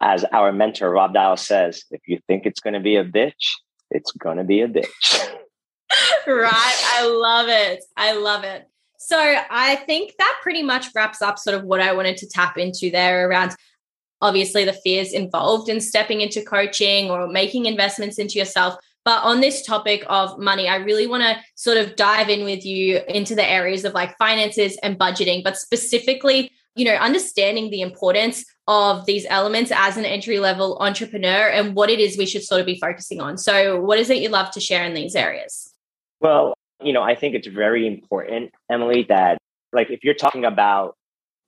[0.00, 3.54] as our mentor Rob Dial says, if you think it's going to be a bitch,
[3.90, 5.28] it's going to be a bitch.
[6.26, 6.52] right.
[6.52, 7.84] I love it.
[7.96, 8.68] I love it.
[8.98, 12.58] So I think that pretty much wraps up sort of what I wanted to tap
[12.58, 13.56] into there around
[14.20, 18.76] obviously the fears involved in stepping into coaching or making investments into yourself.
[19.04, 22.64] But on this topic of money, I really want to sort of dive in with
[22.64, 27.80] you into the areas of like finances and budgeting, but specifically, you know, understanding the
[27.80, 32.44] importance of these elements as an entry level entrepreneur and what it is we should
[32.44, 33.38] sort of be focusing on.
[33.38, 35.74] So, what is it you'd love to share in these areas?
[36.20, 39.38] Well, you know, I think it's very important, Emily, that
[39.72, 40.96] Like if you're talking about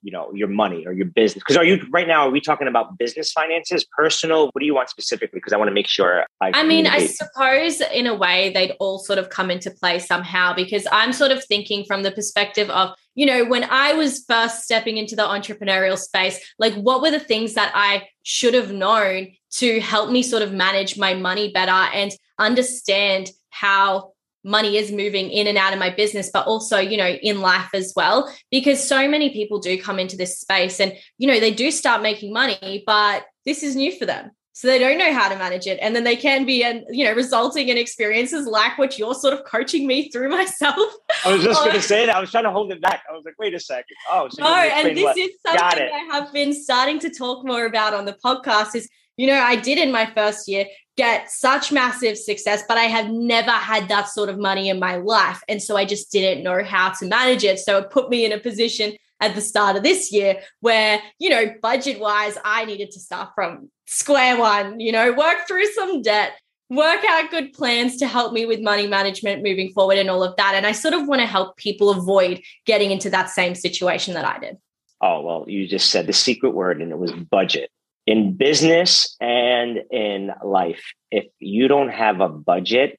[0.03, 1.43] you know your money or your business?
[1.43, 4.47] Because are you right now are we talking about business finances personal?
[4.53, 5.39] What do you want specifically?
[5.39, 8.75] Because i want to make sure i i mean i suppose in a way they'd
[8.81, 12.71] all sort of come into play somehow because i'm sort of thinking from the perspective
[12.71, 17.11] of you know when i was first stepping into the entrepreneurial space like what were
[17.11, 21.51] the things that i should have known to help me sort of manage my money
[21.53, 24.13] better and understand how
[24.45, 27.69] money is moving in and out of my business but also you know in life
[27.75, 31.53] as well because so many people do come into this space and you know they
[31.53, 34.31] do start making money but this is new for them.
[34.53, 35.79] So they don't know how to manage it.
[35.81, 39.33] And then they can be and you know resulting in experiences like what you're sort
[39.33, 40.93] of coaching me through myself.
[41.25, 42.15] I was just going to say that.
[42.15, 43.03] I was trying to hold it back.
[43.09, 43.97] I was like wait a second.
[44.11, 45.17] Oh so no and this what?
[45.17, 48.89] is something i have been starting to talk more about on the podcast is
[49.21, 50.65] you know i did in my first year
[51.01, 54.97] get such massive success, but I have never had that sort of money in my
[54.97, 55.43] life.
[55.49, 57.59] And so I just didn't know how to manage it.
[57.59, 61.31] So it put me in a position at the start of this year where, you
[61.31, 66.03] know, budget wise, I needed to start from square one, you know, work through some
[66.03, 66.33] debt,
[66.69, 70.37] work out good plans to help me with money management moving forward and all of
[70.37, 70.55] that.
[70.55, 74.27] And I sort of want to help people avoid getting into that same situation that
[74.27, 74.59] I did.
[75.01, 77.71] Oh, well, you just said the secret word and it was budget
[78.07, 82.99] in business and in life, if you don't have a budget,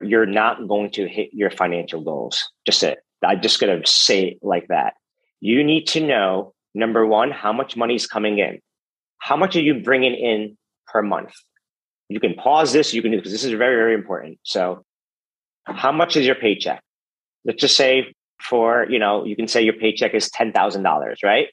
[0.00, 2.50] you're not going to hit your financial goals.
[2.66, 2.98] Just it.
[3.24, 4.94] I'm just going to say it like that.
[5.40, 8.60] You need to know number one, how much money is coming in.
[9.18, 10.56] How much are you bringing in
[10.88, 11.32] per month?
[12.08, 12.92] You can pause this.
[12.92, 14.38] You can do because this is very, very important.
[14.42, 14.84] So,
[15.64, 16.82] how much is your paycheck?
[17.44, 21.20] Let's just say for you know, you can say your paycheck is ten thousand dollars,
[21.22, 21.48] right?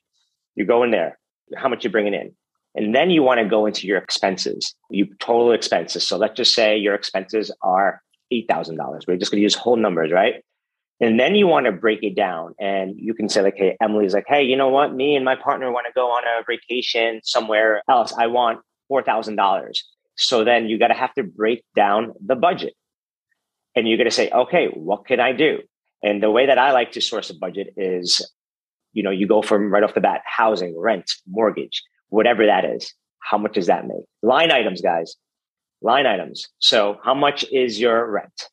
[0.55, 1.17] You go in there.
[1.55, 2.35] How much you bringing in?
[2.75, 6.08] And then you want to go into your expenses, you total expenses.
[6.08, 8.01] So let's just say your expenses are
[8.32, 8.77] $8,000.
[9.08, 10.43] We're just going to use whole numbers, right?
[11.01, 14.13] And then you want to break it down and you can say like, Hey, Emily's
[14.13, 14.93] like, Hey, you know what?
[14.93, 18.13] Me and my partner want to go on a vacation somewhere else.
[18.17, 18.60] I want
[18.91, 19.77] $4,000.
[20.17, 22.73] So then you got to have to break down the budget
[23.75, 25.60] and you're going to say, okay, what can I do?
[26.03, 28.29] And the way that I like to source a budget is,
[28.91, 32.93] you know, you go from right off the bat, housing, rent, mortgage whatever that is.
[33.19, 34.03] How much does that make?
[34.21, 35.15] Line items, guys.
[35.81, 36.47] Line items.
[36.59, 38.49] So how much is your rent?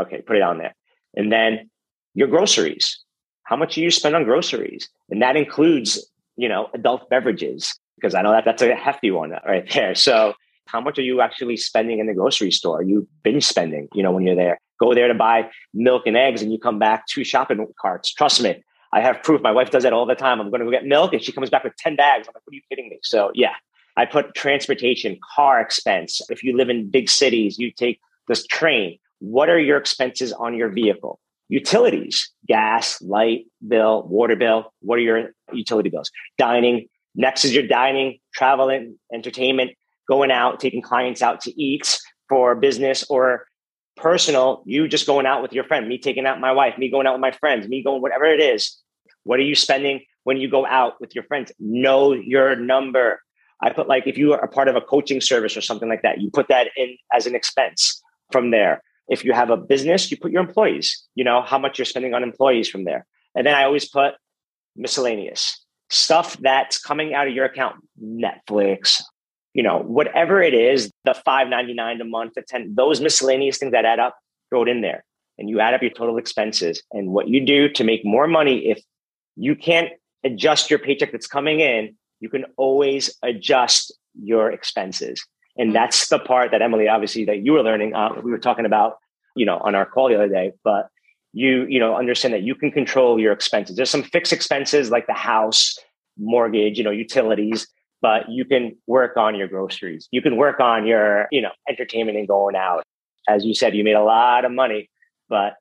[0.00, 0.74] Okay, put it on there.
[1.14, 1.70] And then
[2.14, 2.98] your groceries.
[3.42, 4.88] How much do you spend on groceries?
[5.10, 9.32] And that includes, you know, adult beverages, because I know that that's a hefty one
[9.44, 9.94] right there.
[9.94, 10.34] So
[10.66, 12.82] how much are you actually spending in the grocery store?
[12.82, 14.58] You binge spending, you know, when you're there.
[14.78, 18.12] Go there to buy milk and eggs and you come back two shopping carts.
[18.14, 19.40] Trust me, I have proof.
[19.40, 20.40] My wife does that all the time.
[20.40, 22.26] I'm going to go get milk and she comes back with 10 bags.
[22.26, 22.98] I'm like, what are you kidding me?
[23.02, 23.54] So, yeah,
[23.96, 26.20] I put transportation, car expense.
[26.28, 28.98] If you live in big cities, you take this train.
[29.20, 31.20] What are your expenses on your vehicle?
[31.48, 34.72] Utilities, gas, light bill, water bill.
[34.80, 36.10] What are your utility bills?
[36.38, 36.86] Dining.
[37.14, 39.72] Next is your dining, traveling, entertainment,
[40.08, 41.98] going out, taking clients out to eat
[42.28, 43.46] for business or
[44.00, 47.06] personal, you just going out with your friend, me taking out my wife, me going
[47.06, 48.78] out with my friends, me going whatever it is.
[49.24, 51.52] What are you spending when you go out with your friends?
[51.58, 53.20] Know your number.
[53.62, 56.02] I put like if you are a part of a coaching service or something like
[56.02, 58.82] that, you put that in as an expense from there.
[59.08, 62.14] If you have a business, you put your employees, you know, how much you're spending
[62.14, 63.06] on employees from there.
[63.34, 64.14] And then I always put
[64.76, 69.02] miscellaneous stuff that's coming out of your account, Netflix,
[69.54, 73.58] you know, whatever it is, the five ninety nine a month, the ten, those miscellaneous
[73.58, 74.16] things that add up,
[74.48, 75.04] throw it in there,
[75.38, 76.82] and you add up your total expenses.
[76.92, 78.82] And what you do to make more money, if
[79.36, 79.90] you can't
[80.24, 85.24] adjust your paycheck that's coming in, you can always adjust your expenses.
[85.56, 85.74] And mm-hmm.
[85.74, 87.94] that's the part that Emily, obviously, that you were learning.
[87.94, 88.98] Uh, we were talking about,
[89.34, 90.88] you know, on our call the other day, but
[91.32, 93.76] you, you know, understand that you can control your expenses.
[93.76, 95.78] There's some fixed expenses like the house,
[96.18, 97.66] mortgage, you know, utilities
[98.02, 100.08] but you can work on your groceries.
[100.10, 102.84] You can work on your, you know, entertainment and going out.
[103.28, 104.90] As you said, you made a lot of money,
[105.28, 105.54] but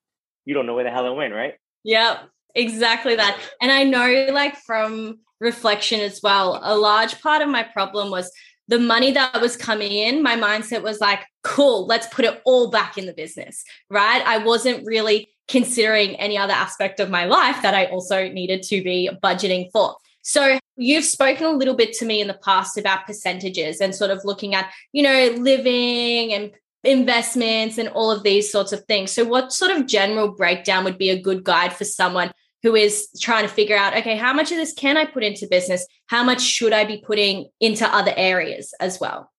[0.45, 1.55] you don't know where the hell it went, right?
[1.83, 2.19] Yeah,
[2.55, 3.39] exactly that.
[3.61, 8.31] And I know, like, from reflection as well, a large part of my problem was
[8.67, 10.21] the money that was coming in.
[10.21, 14.21] My mindset was like, cool, let's put it all back in the business, right?
[14.25, 18.83] I wasn't really considering any other aspect of my life that I also needed to
[18.83, 19.95] be budgeting for.
[20.29, 24.11] So you've spoken a little bit to me in the past about percentages and sort
[24.11, 26.51] of looking at, you know, living and
[26.83, 29.09] investments and all of these sorts of things.
[29.11, 33.09] So what sort of general breakdown would be a good guide for someone who is
[33.19, 35.87] trying to figure out, okay, how much of this can I put into business?
[36.05, 39.31] How much should I be putting into other areas as well?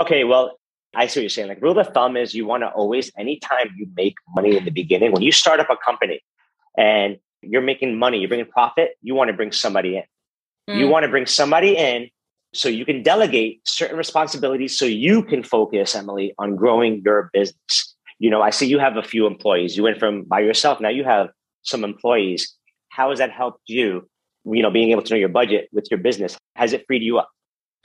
[0.00, 0.58] Okay, well,
[0.94, 1.48] I see what you're saying.
[1.48, 4.70] Like rule of thumb is you want to always, anytime you make money in the
[4.70, 6.22] beginning, when you start up a company
[6.74, 10.04] and you're making money, you're bringing profit, you want to bring somebody in.
[10.68, 10.78] Mm.
[10.78, 12.10] You want to bring somebody in
[12.52, 17.94] so you can delegate certain responsibilities so you can focus, Emily, on growing your business.
[18.18, 19.76] You know, I see you have a few employees.
[19.76, 21.28] You went from by yourself, now you have
[21.62, 22.54] some employees.
[22.90, 24.08] How has that helped you,
[24.44, 26.36] you know, being able to know your budget with your business?
[26.56, 27.28] Has it freed you up?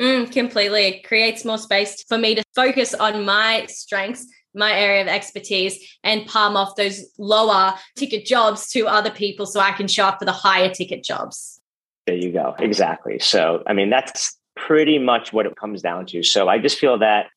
[0.01, 0.85] Mm, completely.
[0.85, 5.79] It creates more space for me to focus on my strengths, my area of expertise,
[6.03, 10.19] and palm off those lower ticket jobs to other people so I can show up
[10.19, 11.61] for the higher ticket jobs.
[12.05, 12.55] There you go.
[12.59, 13.19] Exactly.
[13.19, 16.23] So, I mean, that's pretty much what it comes down to.
[16.23, 17.27] So, I just feel that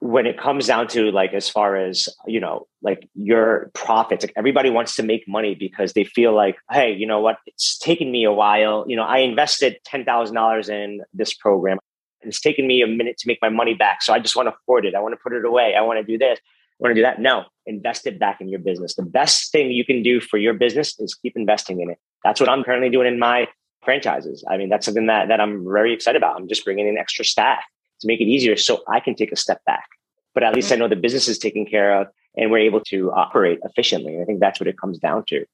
[0.00, 4.32] when it comes down to like as far as you know like your profits like
[4.34, 8.10] everybody wants to make money because they feel like hey you know what it's taken
[8.10, 11.76] me a while you know i invested $10000 in this program
[12.22, 14.02] it's taken me a minute to make my money back.
[14.02, 14.94] So I just want to hoard it.
[14.94, 15.74] I want to put it away.
[15.76, 16.38] I want to do this.
[16.38, 17.20] I want to do that.
[17.20, 18.94] No, invest it back in your business.
[18.94, 21.98] The best thing you can do for your business is keep investing in it.
[22.24, 23.48] That's what I'm currently doing in my
[23.82, 24.44] franchises.
[24.48, 26.36] I mean, that's something that, that I'm very excited about.
[26.36, 27.62] I'm just bringing in extra staff
[28.00, 29.88] to make it easier so I can take a step back.
[30.34, 33.10] But at least I know the business is taken care of and we're able to
[33.12, 34.14] operate efficiently.
[34.14, 35.44] And I think that's what it comes down to.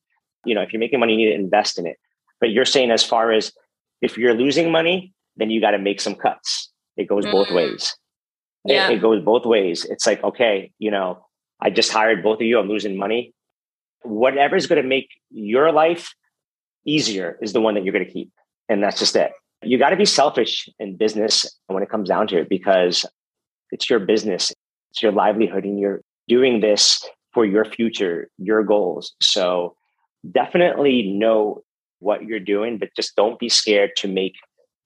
[0.45, 1.99] You know, if you're making money, you need to invest in it.
[2.41, 3.53] But you're saying as far as
[4.03, 6.71] if you're losing money, then you got to make some cuts.
[6.97, 7.97] It goes mm both ways.
[8.65, 8.89] Yeah.
[8.89, 9.85] It, it goes both ways.
[9.85, 11.27] It's like, okay, you know,
[11.61, 12.59] I just hired both of you.
[12.59, 13.33] I'm losing money.
[14.03, 16.15] Whatever's going to make your life
[16.87, 18.31] easier is the one that you're going to keep.
[18.68, 19.33] And that's just it.
[19.62, 23.05] You got to be selfish in business when it comes down to it because
[23.70, 24.53] it's your business,
[24.90, 29.14] it's your livelihood, and you're doing this for your future, your goals.
[29.20, 29.77] So
[30.31, 31.62] definitely know
[31.99, 34.35] what you're doing, but just don't be scared to make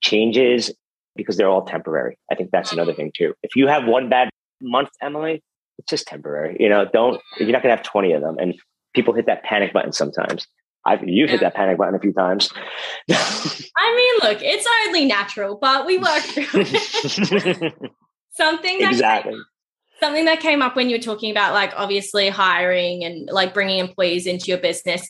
[0.01, 0.71] changes
[1.15, 2.17] because they're all temporary.
[2.31, 3.33] I think that's another thing too.
[3.43, 4.29] If you have one bad
[4.61, 5.43] month, Emily,
[5.77, 6.57] it's just temporary.
[6.59, 8.37] You know, don't you're not gonna have 20 of them.
[8.39, 8.55] And
[8.95, 10.47] people hit that panic button sometimes.
[10.85, 12.51] I've you've hit that panic button a few times.
[13.09, 17.73] I mean, look, it's only natural, but we work through it.
[18.31, 19.33] something that exactly.
[19.33, 19.43] Came,
[19.99, 23.79] something that came up when you were talking about like obviously hiring and like bringing
[23.79, 25.07] employees into your business.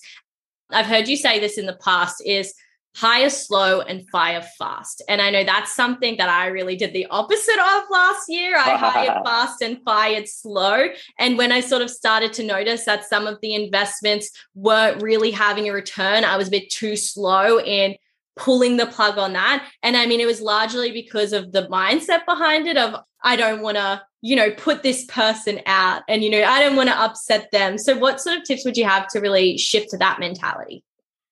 [0.72, 2.54] I've heard you say this in the past is
[2.96, 5.02] hire slow and fire fast.
[5.08, 8.58] And I know that's something that I really did the opposite of last year.
[8.58, 10.88] I hired fast and fired slow.
[11.18, 15.32] And when I sort of started to notice that some of the investments weren't really
[15.32, 17.96] having a return, I was a bit too slow in
[18.36, 19.70] pulling the plug on that.
[19.84, 23.62] And I mean, it was largely because of the mindset behind it of I don't
[23.62, 27.00] want to, you know, put this person out and, you know, I don't want to
[27.00, 27.78] upset them.
[27.78, 30.84] So what sort of tips would you have to really shift to that mentality?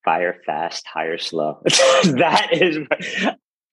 [0.03, 1.61] Fire fast, hire slow.
[1.65, 2.77] that is,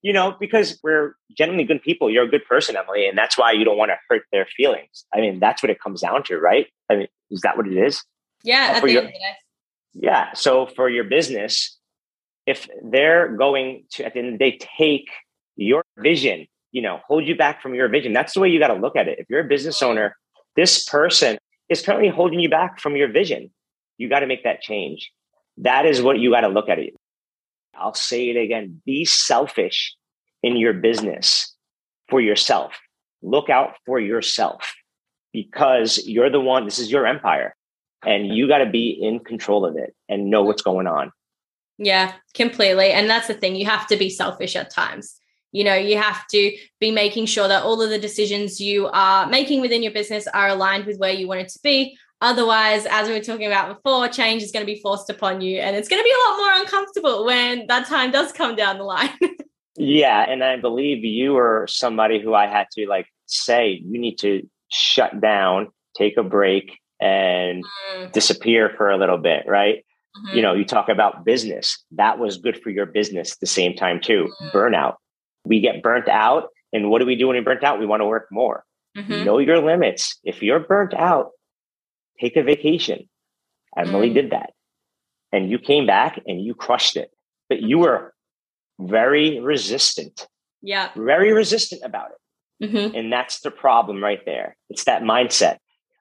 [0.03, 2.11] you know, because we're generally good people.
[2.11, 5.05] You're a good person, Emily, and that's why you don't want to hurt their feelings.
[5.15, 6.67] I mean, that's what it comes down to, right?
[6.91, 8.03] I mean, is that what it is?
[8.43, 8.85] Yeah.
[8.85, 9.11] Your,
[9.95, 10.33] yeah.
[10.35, 11.77] So for your business,
[12.47, 15.09] if they're going to, at the end of the day, take
[15.57, 18.69] your vision, you know, hold you back from your vision, that's the way you got
[18.69, 19.19] to look at it.
[19.19, 20.17] If you're a business owner,
[20.55, 23.51] this person is currently holding you back from your vision.
[23.99, 25.11] You got to make that change.
[25.59, 26.95] That is what you got to look at it.
[27.75, 29.95] I'll say it again be selfish
[30.42, 31.55] in your business
[32.09, 32.73] for yourself.
[33.23, 34.75] Look out for yourself
[35.33, 37.55] because you're the one, this is your empire,
[38.05, 41.12] and you got to be in control of it and know what's going on.
[41.79, 42.92] Yeah, completely.
[42.92, 43.57] And that's the thing.
[43.57, 45.16] You have to be selfish at times.
[45.53, 49.27] You know, you have to be making sure that all of the decisions you are
[49.27, 53.09] making within your business are aligned with where you want it to be, Otherwise, as
[53.09, 55.89] we were talking about before, change is going to be forced upon you and it's
[55.89, 59.11] going to be a lot more uncomfortable when that time does come down the line.
[59.77, 60.25] yeah.
[60.27, 64.49] And I believe you were somebody who I had to like say, you need to
[64.69, 67.63] shut down, take a break, and
[67.99, 68.13] mm.
[68.13, 69.85] disappear for a little bit, right?
[70.17, 70.37] Mm-hmm.
[70.37, 71.85] You know, you talk about business.
[71.93, 74.29] That was good for your business at the same time, too.
[74.41, 74.53] Mm.
[74.53, 74.95] Burnout.
[75.45, 76.49] We get burnt out.
[76.73, 77.79] And what do we do when we burnt out?
[77.79, 78.65] We want to work more.
[78.97, 79.25] Mm-hmm.
[79.25, 80.19] Know your limits.
[80.25, 81.31] If you're burnt out,
[82.21, 83.09] take a vacation.
[83.77, 84.15] Emily mm.
[84.15, 84.53] did that.
[85.33, 87.11] And you came back and you crushed it.
[87.49, 88.15] But you were
[88.79, 90.27] very resistant.
[90.62, 90.91] Yeah.
[90.97, 92.17] Very resistant about it.
[92.64, 92.97] Mm-hmm.
[92.97, 94.57] And that's the problem right there.
[94.71, 95.59] It's that mindset.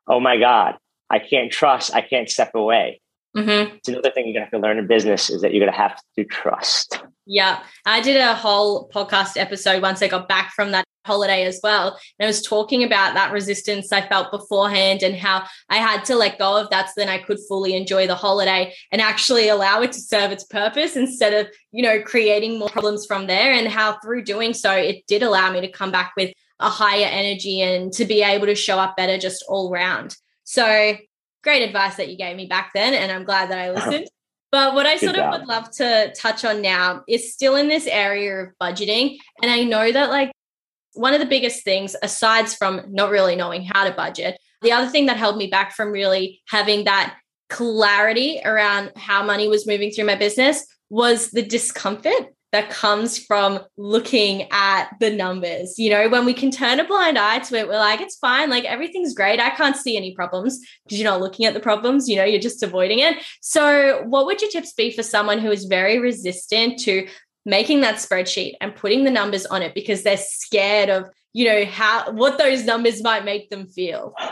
[0.07, 0.75] Oh my God,
[1.09, 1.93] I can't trust.
[1.93, 3.01] I can't step away.
[3.35, 3.75] Mm-hmm.
[3.75, 5.99] It's another thing you're gonna have to learn in business is that you're gonna have
[6.17, 7.01] to trust.
[7.25, 11.59] Yeah, I did a whole podcast episode once I got back from that holiday as
[11.63, 11.99] well.
[12.19, 16.15] And I was talking about that resistance I felt beforehand and how I had to
[16.15, 19.81] let go of that so then I could fully enjoy the holiday and actually allow
[19.81, 23.53] it to serve its purpose instead of, you know, creating more problems from there.
[23.53, 27.07] And how through doing so, it did allow me to come back with a higher
[27.07, 30.15] energy and to be able to show up better just all round.
[30.43, 30.95] So
[31.43, 32.93] great advice that you gave me back then.
[32.93, 33.89] And I'm glad that I uh-huh.
[33.89, 34.07] listened.
[34.51, 37.87] But what I sort of would love to touch on now is still in this
[37.87, 39.17] area of budgeting.
[39.41, 40.31] And I know that, like,
[40.95, 44.89] one of the biggest things, aside from not really knowing how to budget, the other
[44.89, 47.17] thing that held me back from really having that
[47.49, 53.59] clarity around how money was moving through my business was the discomfort that comes from
[53.75, 55.77] looking at the numbers.
[55.77, 58.49] You know, when we can turn a blind eye to it, we're like, it's fine,
[58.49, 59.41] like everything's great.
[59.41, 62.39] I can't see any problems because you're not looking at the problems, you know, you're
[62.39, 63.17] just avoiding it.
[63.41, 67.07] So, what would your tips be for someone who is very resistant to
[67.45, 71.65] making that spreadsheet and putting the numbers on it because they're scared of you know
[71.65, 74.13] how what those numbers might make them feel.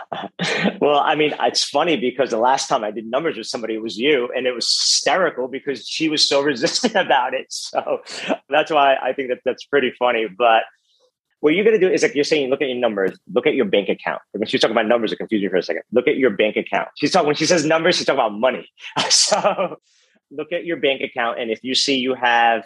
[0.81, 3.81] Well i mean it's funny because the last time i did numbers with somebody it
[3.81, 7.45] was you and it was hysterical because she was so resistant about it.
[7.49, 8.01] So
[8.49, 10.27] that's why i think that that's pretty funny.
[10.27, 10.63] But
[11.39, 13.53] what you're going to do is like you're saying look at your numbers look at
[13.53, 14.21] your bank account.
[14.31, 15.83] When she's talking about numbers it confused me for a second.
[15.93, 16.89] Look at your bank account.
[16.97, 18.69] She's talking when she says numbers she's talking about money.
[19.09, 19.77] So
[20.31, 22.65] look at your bank account and if you see you have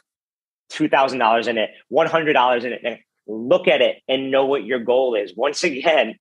[0.72, 5.34] $2000 in it $100 in it look at it and know what your goal is.
[5.36, 6.16] Once again,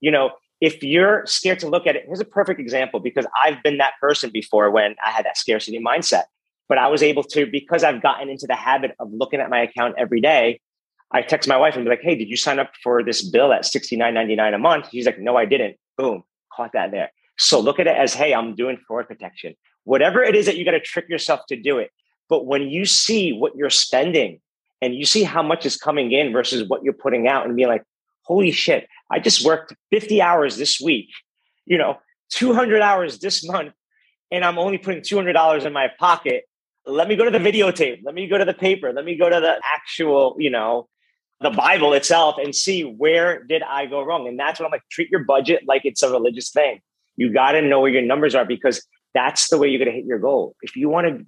[0.00, 0.30] you know,
[0.60, 3.94] if you're scared to look at it, here's a perfect example because I've been that
[4.00, 6.24] person before when I had that scarcity mindset.
[6.68, 9.60] But I was able to, because I've gotten into the habit of looking at my
[9.60, 10.60] account every day,
[11.10, 13.52] I text my wife and be like, hey, did you sign up for this bill
[13.52, 14.88] at $69.99 a month?
[14.90, 15.76] She's like, no, I didn't.
[15.98, 16.22] Boom,
[16.54, 17.10] caught that there.
[17.36, 19.54] So look at it as, hey, I'm doing fraud protection.
[19.84, 21.90] Whatever it is that you got to trick yourself to do it.
[22.32, 24.40] But when you see what you're spending
[24.80, 27.68] and you see how much is coming in versus what you're putting out and being
[27.68, 27.84] like,
[28.22, 31.10] holy shit, I just worked 50 hours this week,
[31.66, 31.98] you know,
[32.30, 33.74] 200 hours this month,
[34.30, 36.44] and I'm only putting $200 in my pocket.
[36.86, 38.00] Let me go to the videotape.
[38.02, 38.94] Let me go to the paper.
[38.94, 40.88] Let me go to the actual, you know,
[41.42, 44.26] the Bible itself and see where did I go wrong.
[44.26, 46.80] And that's what I'm like, treat your budget like it's a religious thing.
[47.16, 49.96] You got to know where your numbers are because that's the way you're going to
[49.98, 50.56] hit your goal.
[50.62, 51.26] If you want to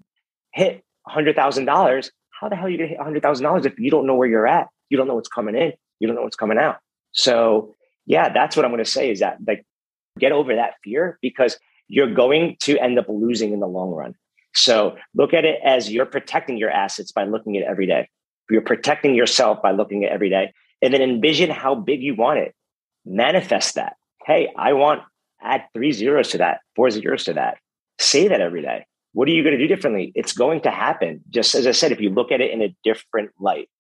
[0.55, 4.15] hit $100,000, how the hell are you going to hit $100,000 if you don't know
[4.15, 4.69] where you're at?
[4.91, 5.73] You don't know what's coming in.
[6.01, 6.79] You don't know what's coming out.
[7.13, 7.75] So,
[8.07, 9.65] yeah, that's what I'm going to say is that like
[10.19, 14.15] get over that fear because you're going to end up losing in the long run.
[14.55, 18.09] So, look at it as you're protecting your assets by looking at it every day.
[18.51, 20.53] You're protecting yourself by looking at it every day.
[20.83, 22.55] And then envision how big you want it.
[23.07, 23.97] Manifest that.
[24.27, 25.03] Hey, I want
[25.45, 27.59] add three zeros to that, four zeros to that.
[27.99, 28.87] Say that every day.
[29.15, 30.13] What are you going to do differently?
[30.15, 31.23] It's going to happen.
[31.31, 33.71] Just as I said, if you look at it in a different light.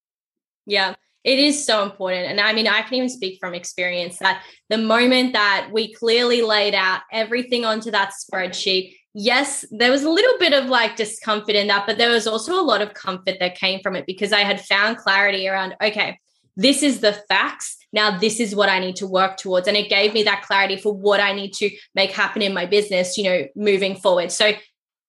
[0.64, 2.26] Yeah, it is so important.
[2.26, 6.42] And I mean, I can even speak from experience that the moment that we clearly
[6.42, 11.56] laid out everything onto that spreadsheet, yes, there was a little bit of like discomfort
[11.56, 14.32] in that, but there was also a lot of comfort that came from it because
[14.32, 16.18] I had found clarity around, okay,
[16.56, 17.76] this is the facts.
[17.92, 19.66] Now, this is what I need to work towards.
[19.66, 22.66] And it gave me that clarity for what I need to make happen in my
[22.66, 24.30] business, you know, moving forward.
[24.30, 24.52] So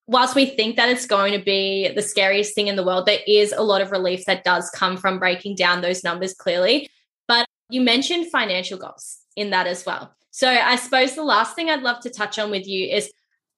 [0.08, 3.20] whilst we think that it's going to be the scariest thing in the world, there
[3.28, 6.90] is a lot of relief that does come from breaking down those numbers clearly.
[7.28, 10.16] But you mentioned financial goals in that as well.
[10.32, 13.12] So I suppose the last thing I'd love to touch on with you is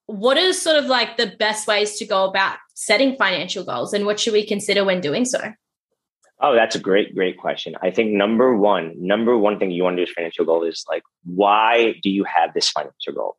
[0.05, 4.05] what are sort of like the best ways to go about setting financial goals and
[4.05, 5.39] what should we consider when doing so?
[6.39, 7.75] Oh, that's a great, great question.
[7.81, 10.85] I think number one, number one thing you want to do is financial goal is
[10.87, 13.37] like, why do you have this financial goal?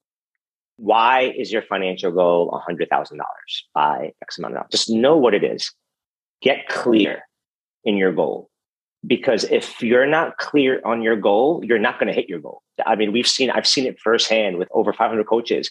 [0.78, 3.18] Why is your financial goal $100,000
[3.74, 4.70] by X amount of dollars?
[4.70, 5.72] Just know what it is.
[6.40, 7.22] Get clear
[7.84, 8.48] in your goal.
[9.04, 12.62] Because if you're not clear on your goal, you're not going to hit your goal.
[12.86, 15.70] I mean, we've seen, I've seen it firsthand with over 500 coaches.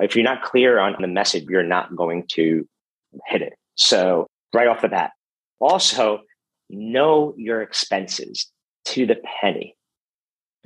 [0.00, 2.66] If you're not clear on the message, you're not going to
[3.26, 3.54] hit it.
[3.74, 5.10] So, right off the bat.
[5.58, 6.20] Also,
[6.70, 8.50] know your expenses
[8.86, 9.76] to the penny.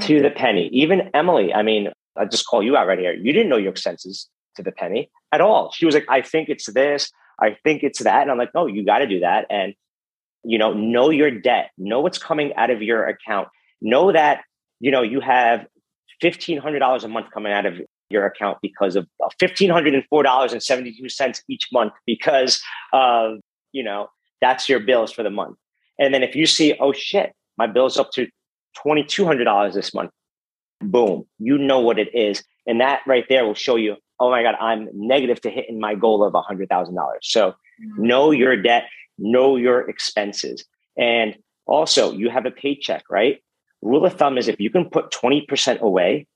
[0.02, 0.68] To the penny.
[0.72, 3.14] Even Emily, I mean, I just call you out right here.
[3.14, 5.72] You didn't know your expenses to the penny at all.
[5.72, 7.10] She was like, I think it's this,
[7.40, 8.22] I think it's that.
[8.22, 9.46] And I'm like, no, you got to do that.
[9.50, 9.74] And,
[10.44, 13.48] you know, know your debt, know what's coming out of your account,
[13.80, 14.42] know that,
[14.80, 15.66] you know, you have
[16.22, 22.62] $1,500 a month coming out of your account because of uh, $1,504.72 each month because
[22.92, 23.38] of,
[23.72, 24.08] you know,
[24.40, 25.56] that's your bills for the month.
[25.98, 28.26] And then if you see, oh shit, my bill's up to
[28.84, 30.10] $2,200 this month,
[30.80, 32.42] boom, you know what it is.
[32.66, 35.94] And that right there will show you, oh my God, I'm negative to hitting my
[35.94, 36.94] goal of $100,000.
[37.22, 38.06] So mm-hmm.
[38.06, 38.84] know your debt,
[39.18, 40.64] know your expenses.
[40.96, 43.38] And also, you have a paycheck, right?
[43.82, 46.26] Rule of thumb is if you can put 20% away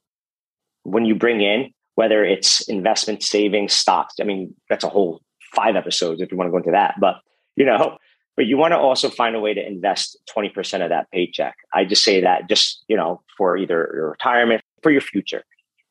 [0.84, 5.20] when you bring in, whether it's investment, savings, stocks, I mean, that's a whole
[5.54, 6.94] five episodes if you want to go into that.
[7.00, 7.16] But,
[7.56, 7.98] you know,
[8.36, 11.56] but you want to also find a way to invest 20% of that paycheck.
[11.74, 15.44] I just say that just, you know, for either your retirement, for your future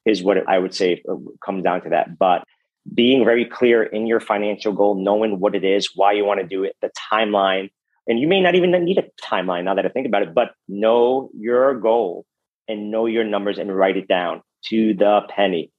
[0.05, 1.03] is what I would say
[1.45, 2.17] comes down to that.
[2.17, 2.43] But
[2.93, 6.47] being very clear in your financial goal, knowing what it is, why you want to
[6.47, 7.69] do it, the timeline.
[8.07, 10.53] And you may not even need a timeline now that I think about it, but
[10.67, 12.25] know your goal
[12.67, 15.71] and know your numbers and write it down to the penny.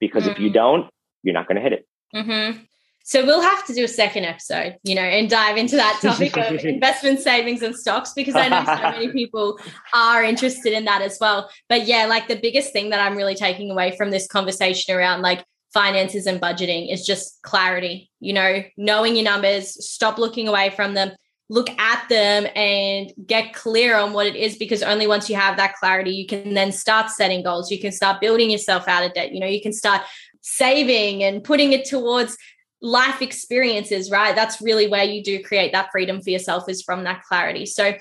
[0.00, 0.32] Because mm-hmm.
[0.32, 0.54] if you mm.
[0.54, 0.90] don't,
[1.22, 1.86] you're not going to hit it.
[2.14, 2.62] Mm-hmm.
[3.08, 6.36] So we'll have to do a second episode, you know, and dive into that topic
[6.36, 9.58] of investment savings and stocks because I know so many people
[9.94, 11.48] are interested in that as well.
[11.70, 15.22] But yeah, like the biggest thing that I'm really taking away from this conversation around
[15.22, 15.42] like
[15.72, 20.92] finances and budgeting is just clarity, you know, knowing your numbers, stop looking away from
[20.92, 21.12] them,
[21.48, 25.56] look at them and get clear on what it is because only once you have
[25.56, 29.14] that clarity you can then start setting goals you can start building yourself out of
[29.14, 30.02] debt you know you can start
[30.42, 32.36] saving and putting it towards
[32.80, 34.34] life experiences, right?
[34.34, 37.66] That's really where you do create that freedom for yourself is from that clarity.
[37.66, 37.94] So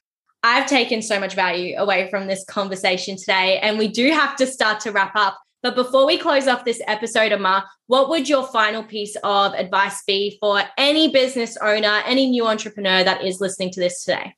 [0.43, 4.47] I've taken so much value away from this conversation today, and we do have to
[4.47, 5.37] start to wrap up.
[5.63, 10.03] But before we close off this episode, Amar, what would your final piece of advice
[10.05, 14.35] be for any business owner, any new entrepreneur that is listening to this today?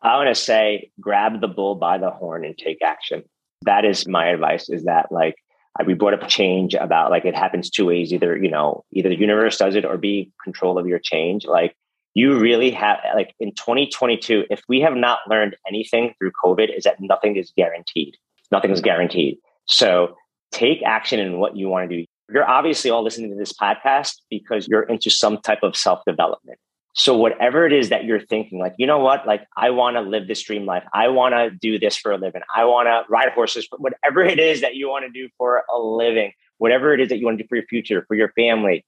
[0.00, 3.24] I want to say grab the bull by the horn and take action.
[3.62, 5.36] That is my advice is that like
[5.78, 9.08] Uh, we brought up change about like it happens two ways either you know either
[9.08, 11.44] the universe does it or be control of your change.
[11.46, 11.74] Like
[12.14, 16.84] you really have like in 2022 if we have not learned anything through covid is
[16.84, 18.16] that nothing is guaranteed.
[18.50, 19.38] Nothing is guaranteed.
[19.66, 20.16] So
[20.50, 22.04] take action in what you want to do.
[22.30, 26.58] You're obviously all listening to this podcast because you're into some type of self development
[26.94, 30.02] so whatever it is that you're thinking, like, you know what, like I want to
[30.02, 30.84] live this dream life.
[30.92, 32.42] I want to do this for a living.
[32.54, 35.62] I want to ride horses, but whatever it is that you want to do for
[35.74, 38.32] a living, whatever it is that you want to do for your future, for your
[38.32, 38.84] family,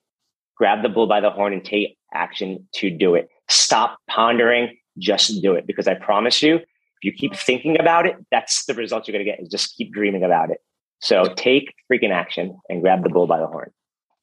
[0.57, 3.29] grab the bull by the horn and take action to do it.
[3.49, 5.67] Stop pondering, just do it.
[5.67, 9.25] Because I promise you, if you keep thinking about it, that's the result you're going
[9.25, 9.41] to get.
[9.41, 10.59] Is just keep dreaming about it.
[11.01, 13.71] So take freaking action and grab the bull by the horn.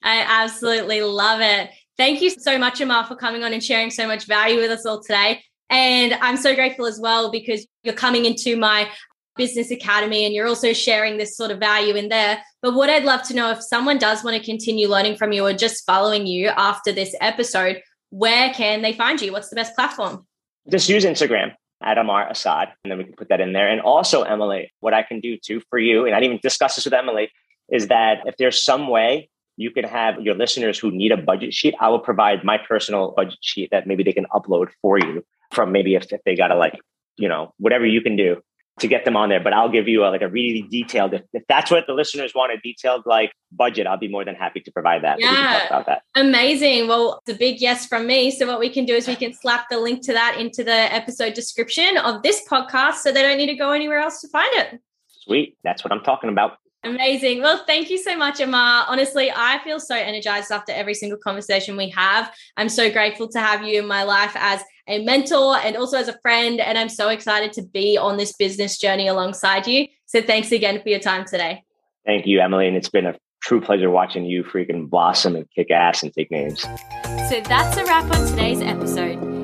[0.03, 1.69] I absolutely love it.
[1.97, 4.85] Thank you so much, Amar, for coming on and sharing so much value with us
[4.85, 5.43] all today.
[5.69, 8.89] And I'm so grateful as well because you're coming into my
[9.37, 12.39] business academy and you're also sharing this sort of value in there.
[12.61, 15.45] But what I'd love to know if someone does want to continue learning from you
[15.45, 19.31] or just following you after this episode, where can they find you?
[19.31, 20.25] What's the best platform?
[20.69, 23.67] Just use Instagram at Amar Assad, and then we can put that in there.
[23.67, 26.75] And also, Emily, what I can do too for you, and I didn't even discuss
[26.75, 27.31] this with Emily,
[27.69, 29.29] is that if there's some way
[29.61, 31.75] you can have your listeners who need a budget sheet.
[31.79, 35.71] I will provide my personal budget sheet that maybe they can upload for you from
[35.71, 36.79] maybe if, if they got to like,
[37.17, 38.41] you know, whatever you can do
[38.79, 39.39] to get them on there.
[39.39, 42.33] But I'll give you a, like a really detailed, if, if that's what the listeners
[42.33, 45.19] want, a detailed like budget, I'll be more than happy to provide that.
[45.19, 45.67] Yeah.
[45.67, 46.01] about that.
[46.15, 46.87] Amazing.
[46.87, 48.31] Well, it's a big yes from me.
[48.31, 50.71] So what we can do is we can slap the link to that into the
[50.71, 54.49] episode description of this podcast so they don't need to go anywhere else to find
[54.55, 54.79] it.
[55.07, 55.57] Sweet.
[55.63, 56.57] That's what I'm talking about.
[56.83, 57.41] Amazing.
[57.41, 58.85] Well, thank you so much, Amar.
[58.87, 62.33] Honestly, I feel so energized after every single conversation we have.
[62.57, 66.07] I'm so grateful to have you in my life as a mentor and also as
[66.07, 66.59] a friend.
[66.59, 69.87] And I'm so excited to be on this business journey alongside you.
[70.07, 71.63] So thanks again for your time today.
[72.05, 72.67] Thank you, Emily.
[72.67, 76.31] And it's been a true pleasure watching you freaking blossom and kick ass and take
[76.31, 76.61] names.
[76.61, 79.30] So that's a wrap on today's episode.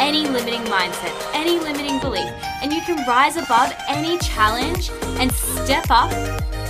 [0.00, 2.32] any limiting mindset, any limiting belief,
[2.62, 4.90] and you can rise above any challenge
[5.20, 6.10] and step up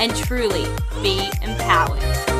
[0.00, 0.66] and truly
[1.00, 2.39] be empowered.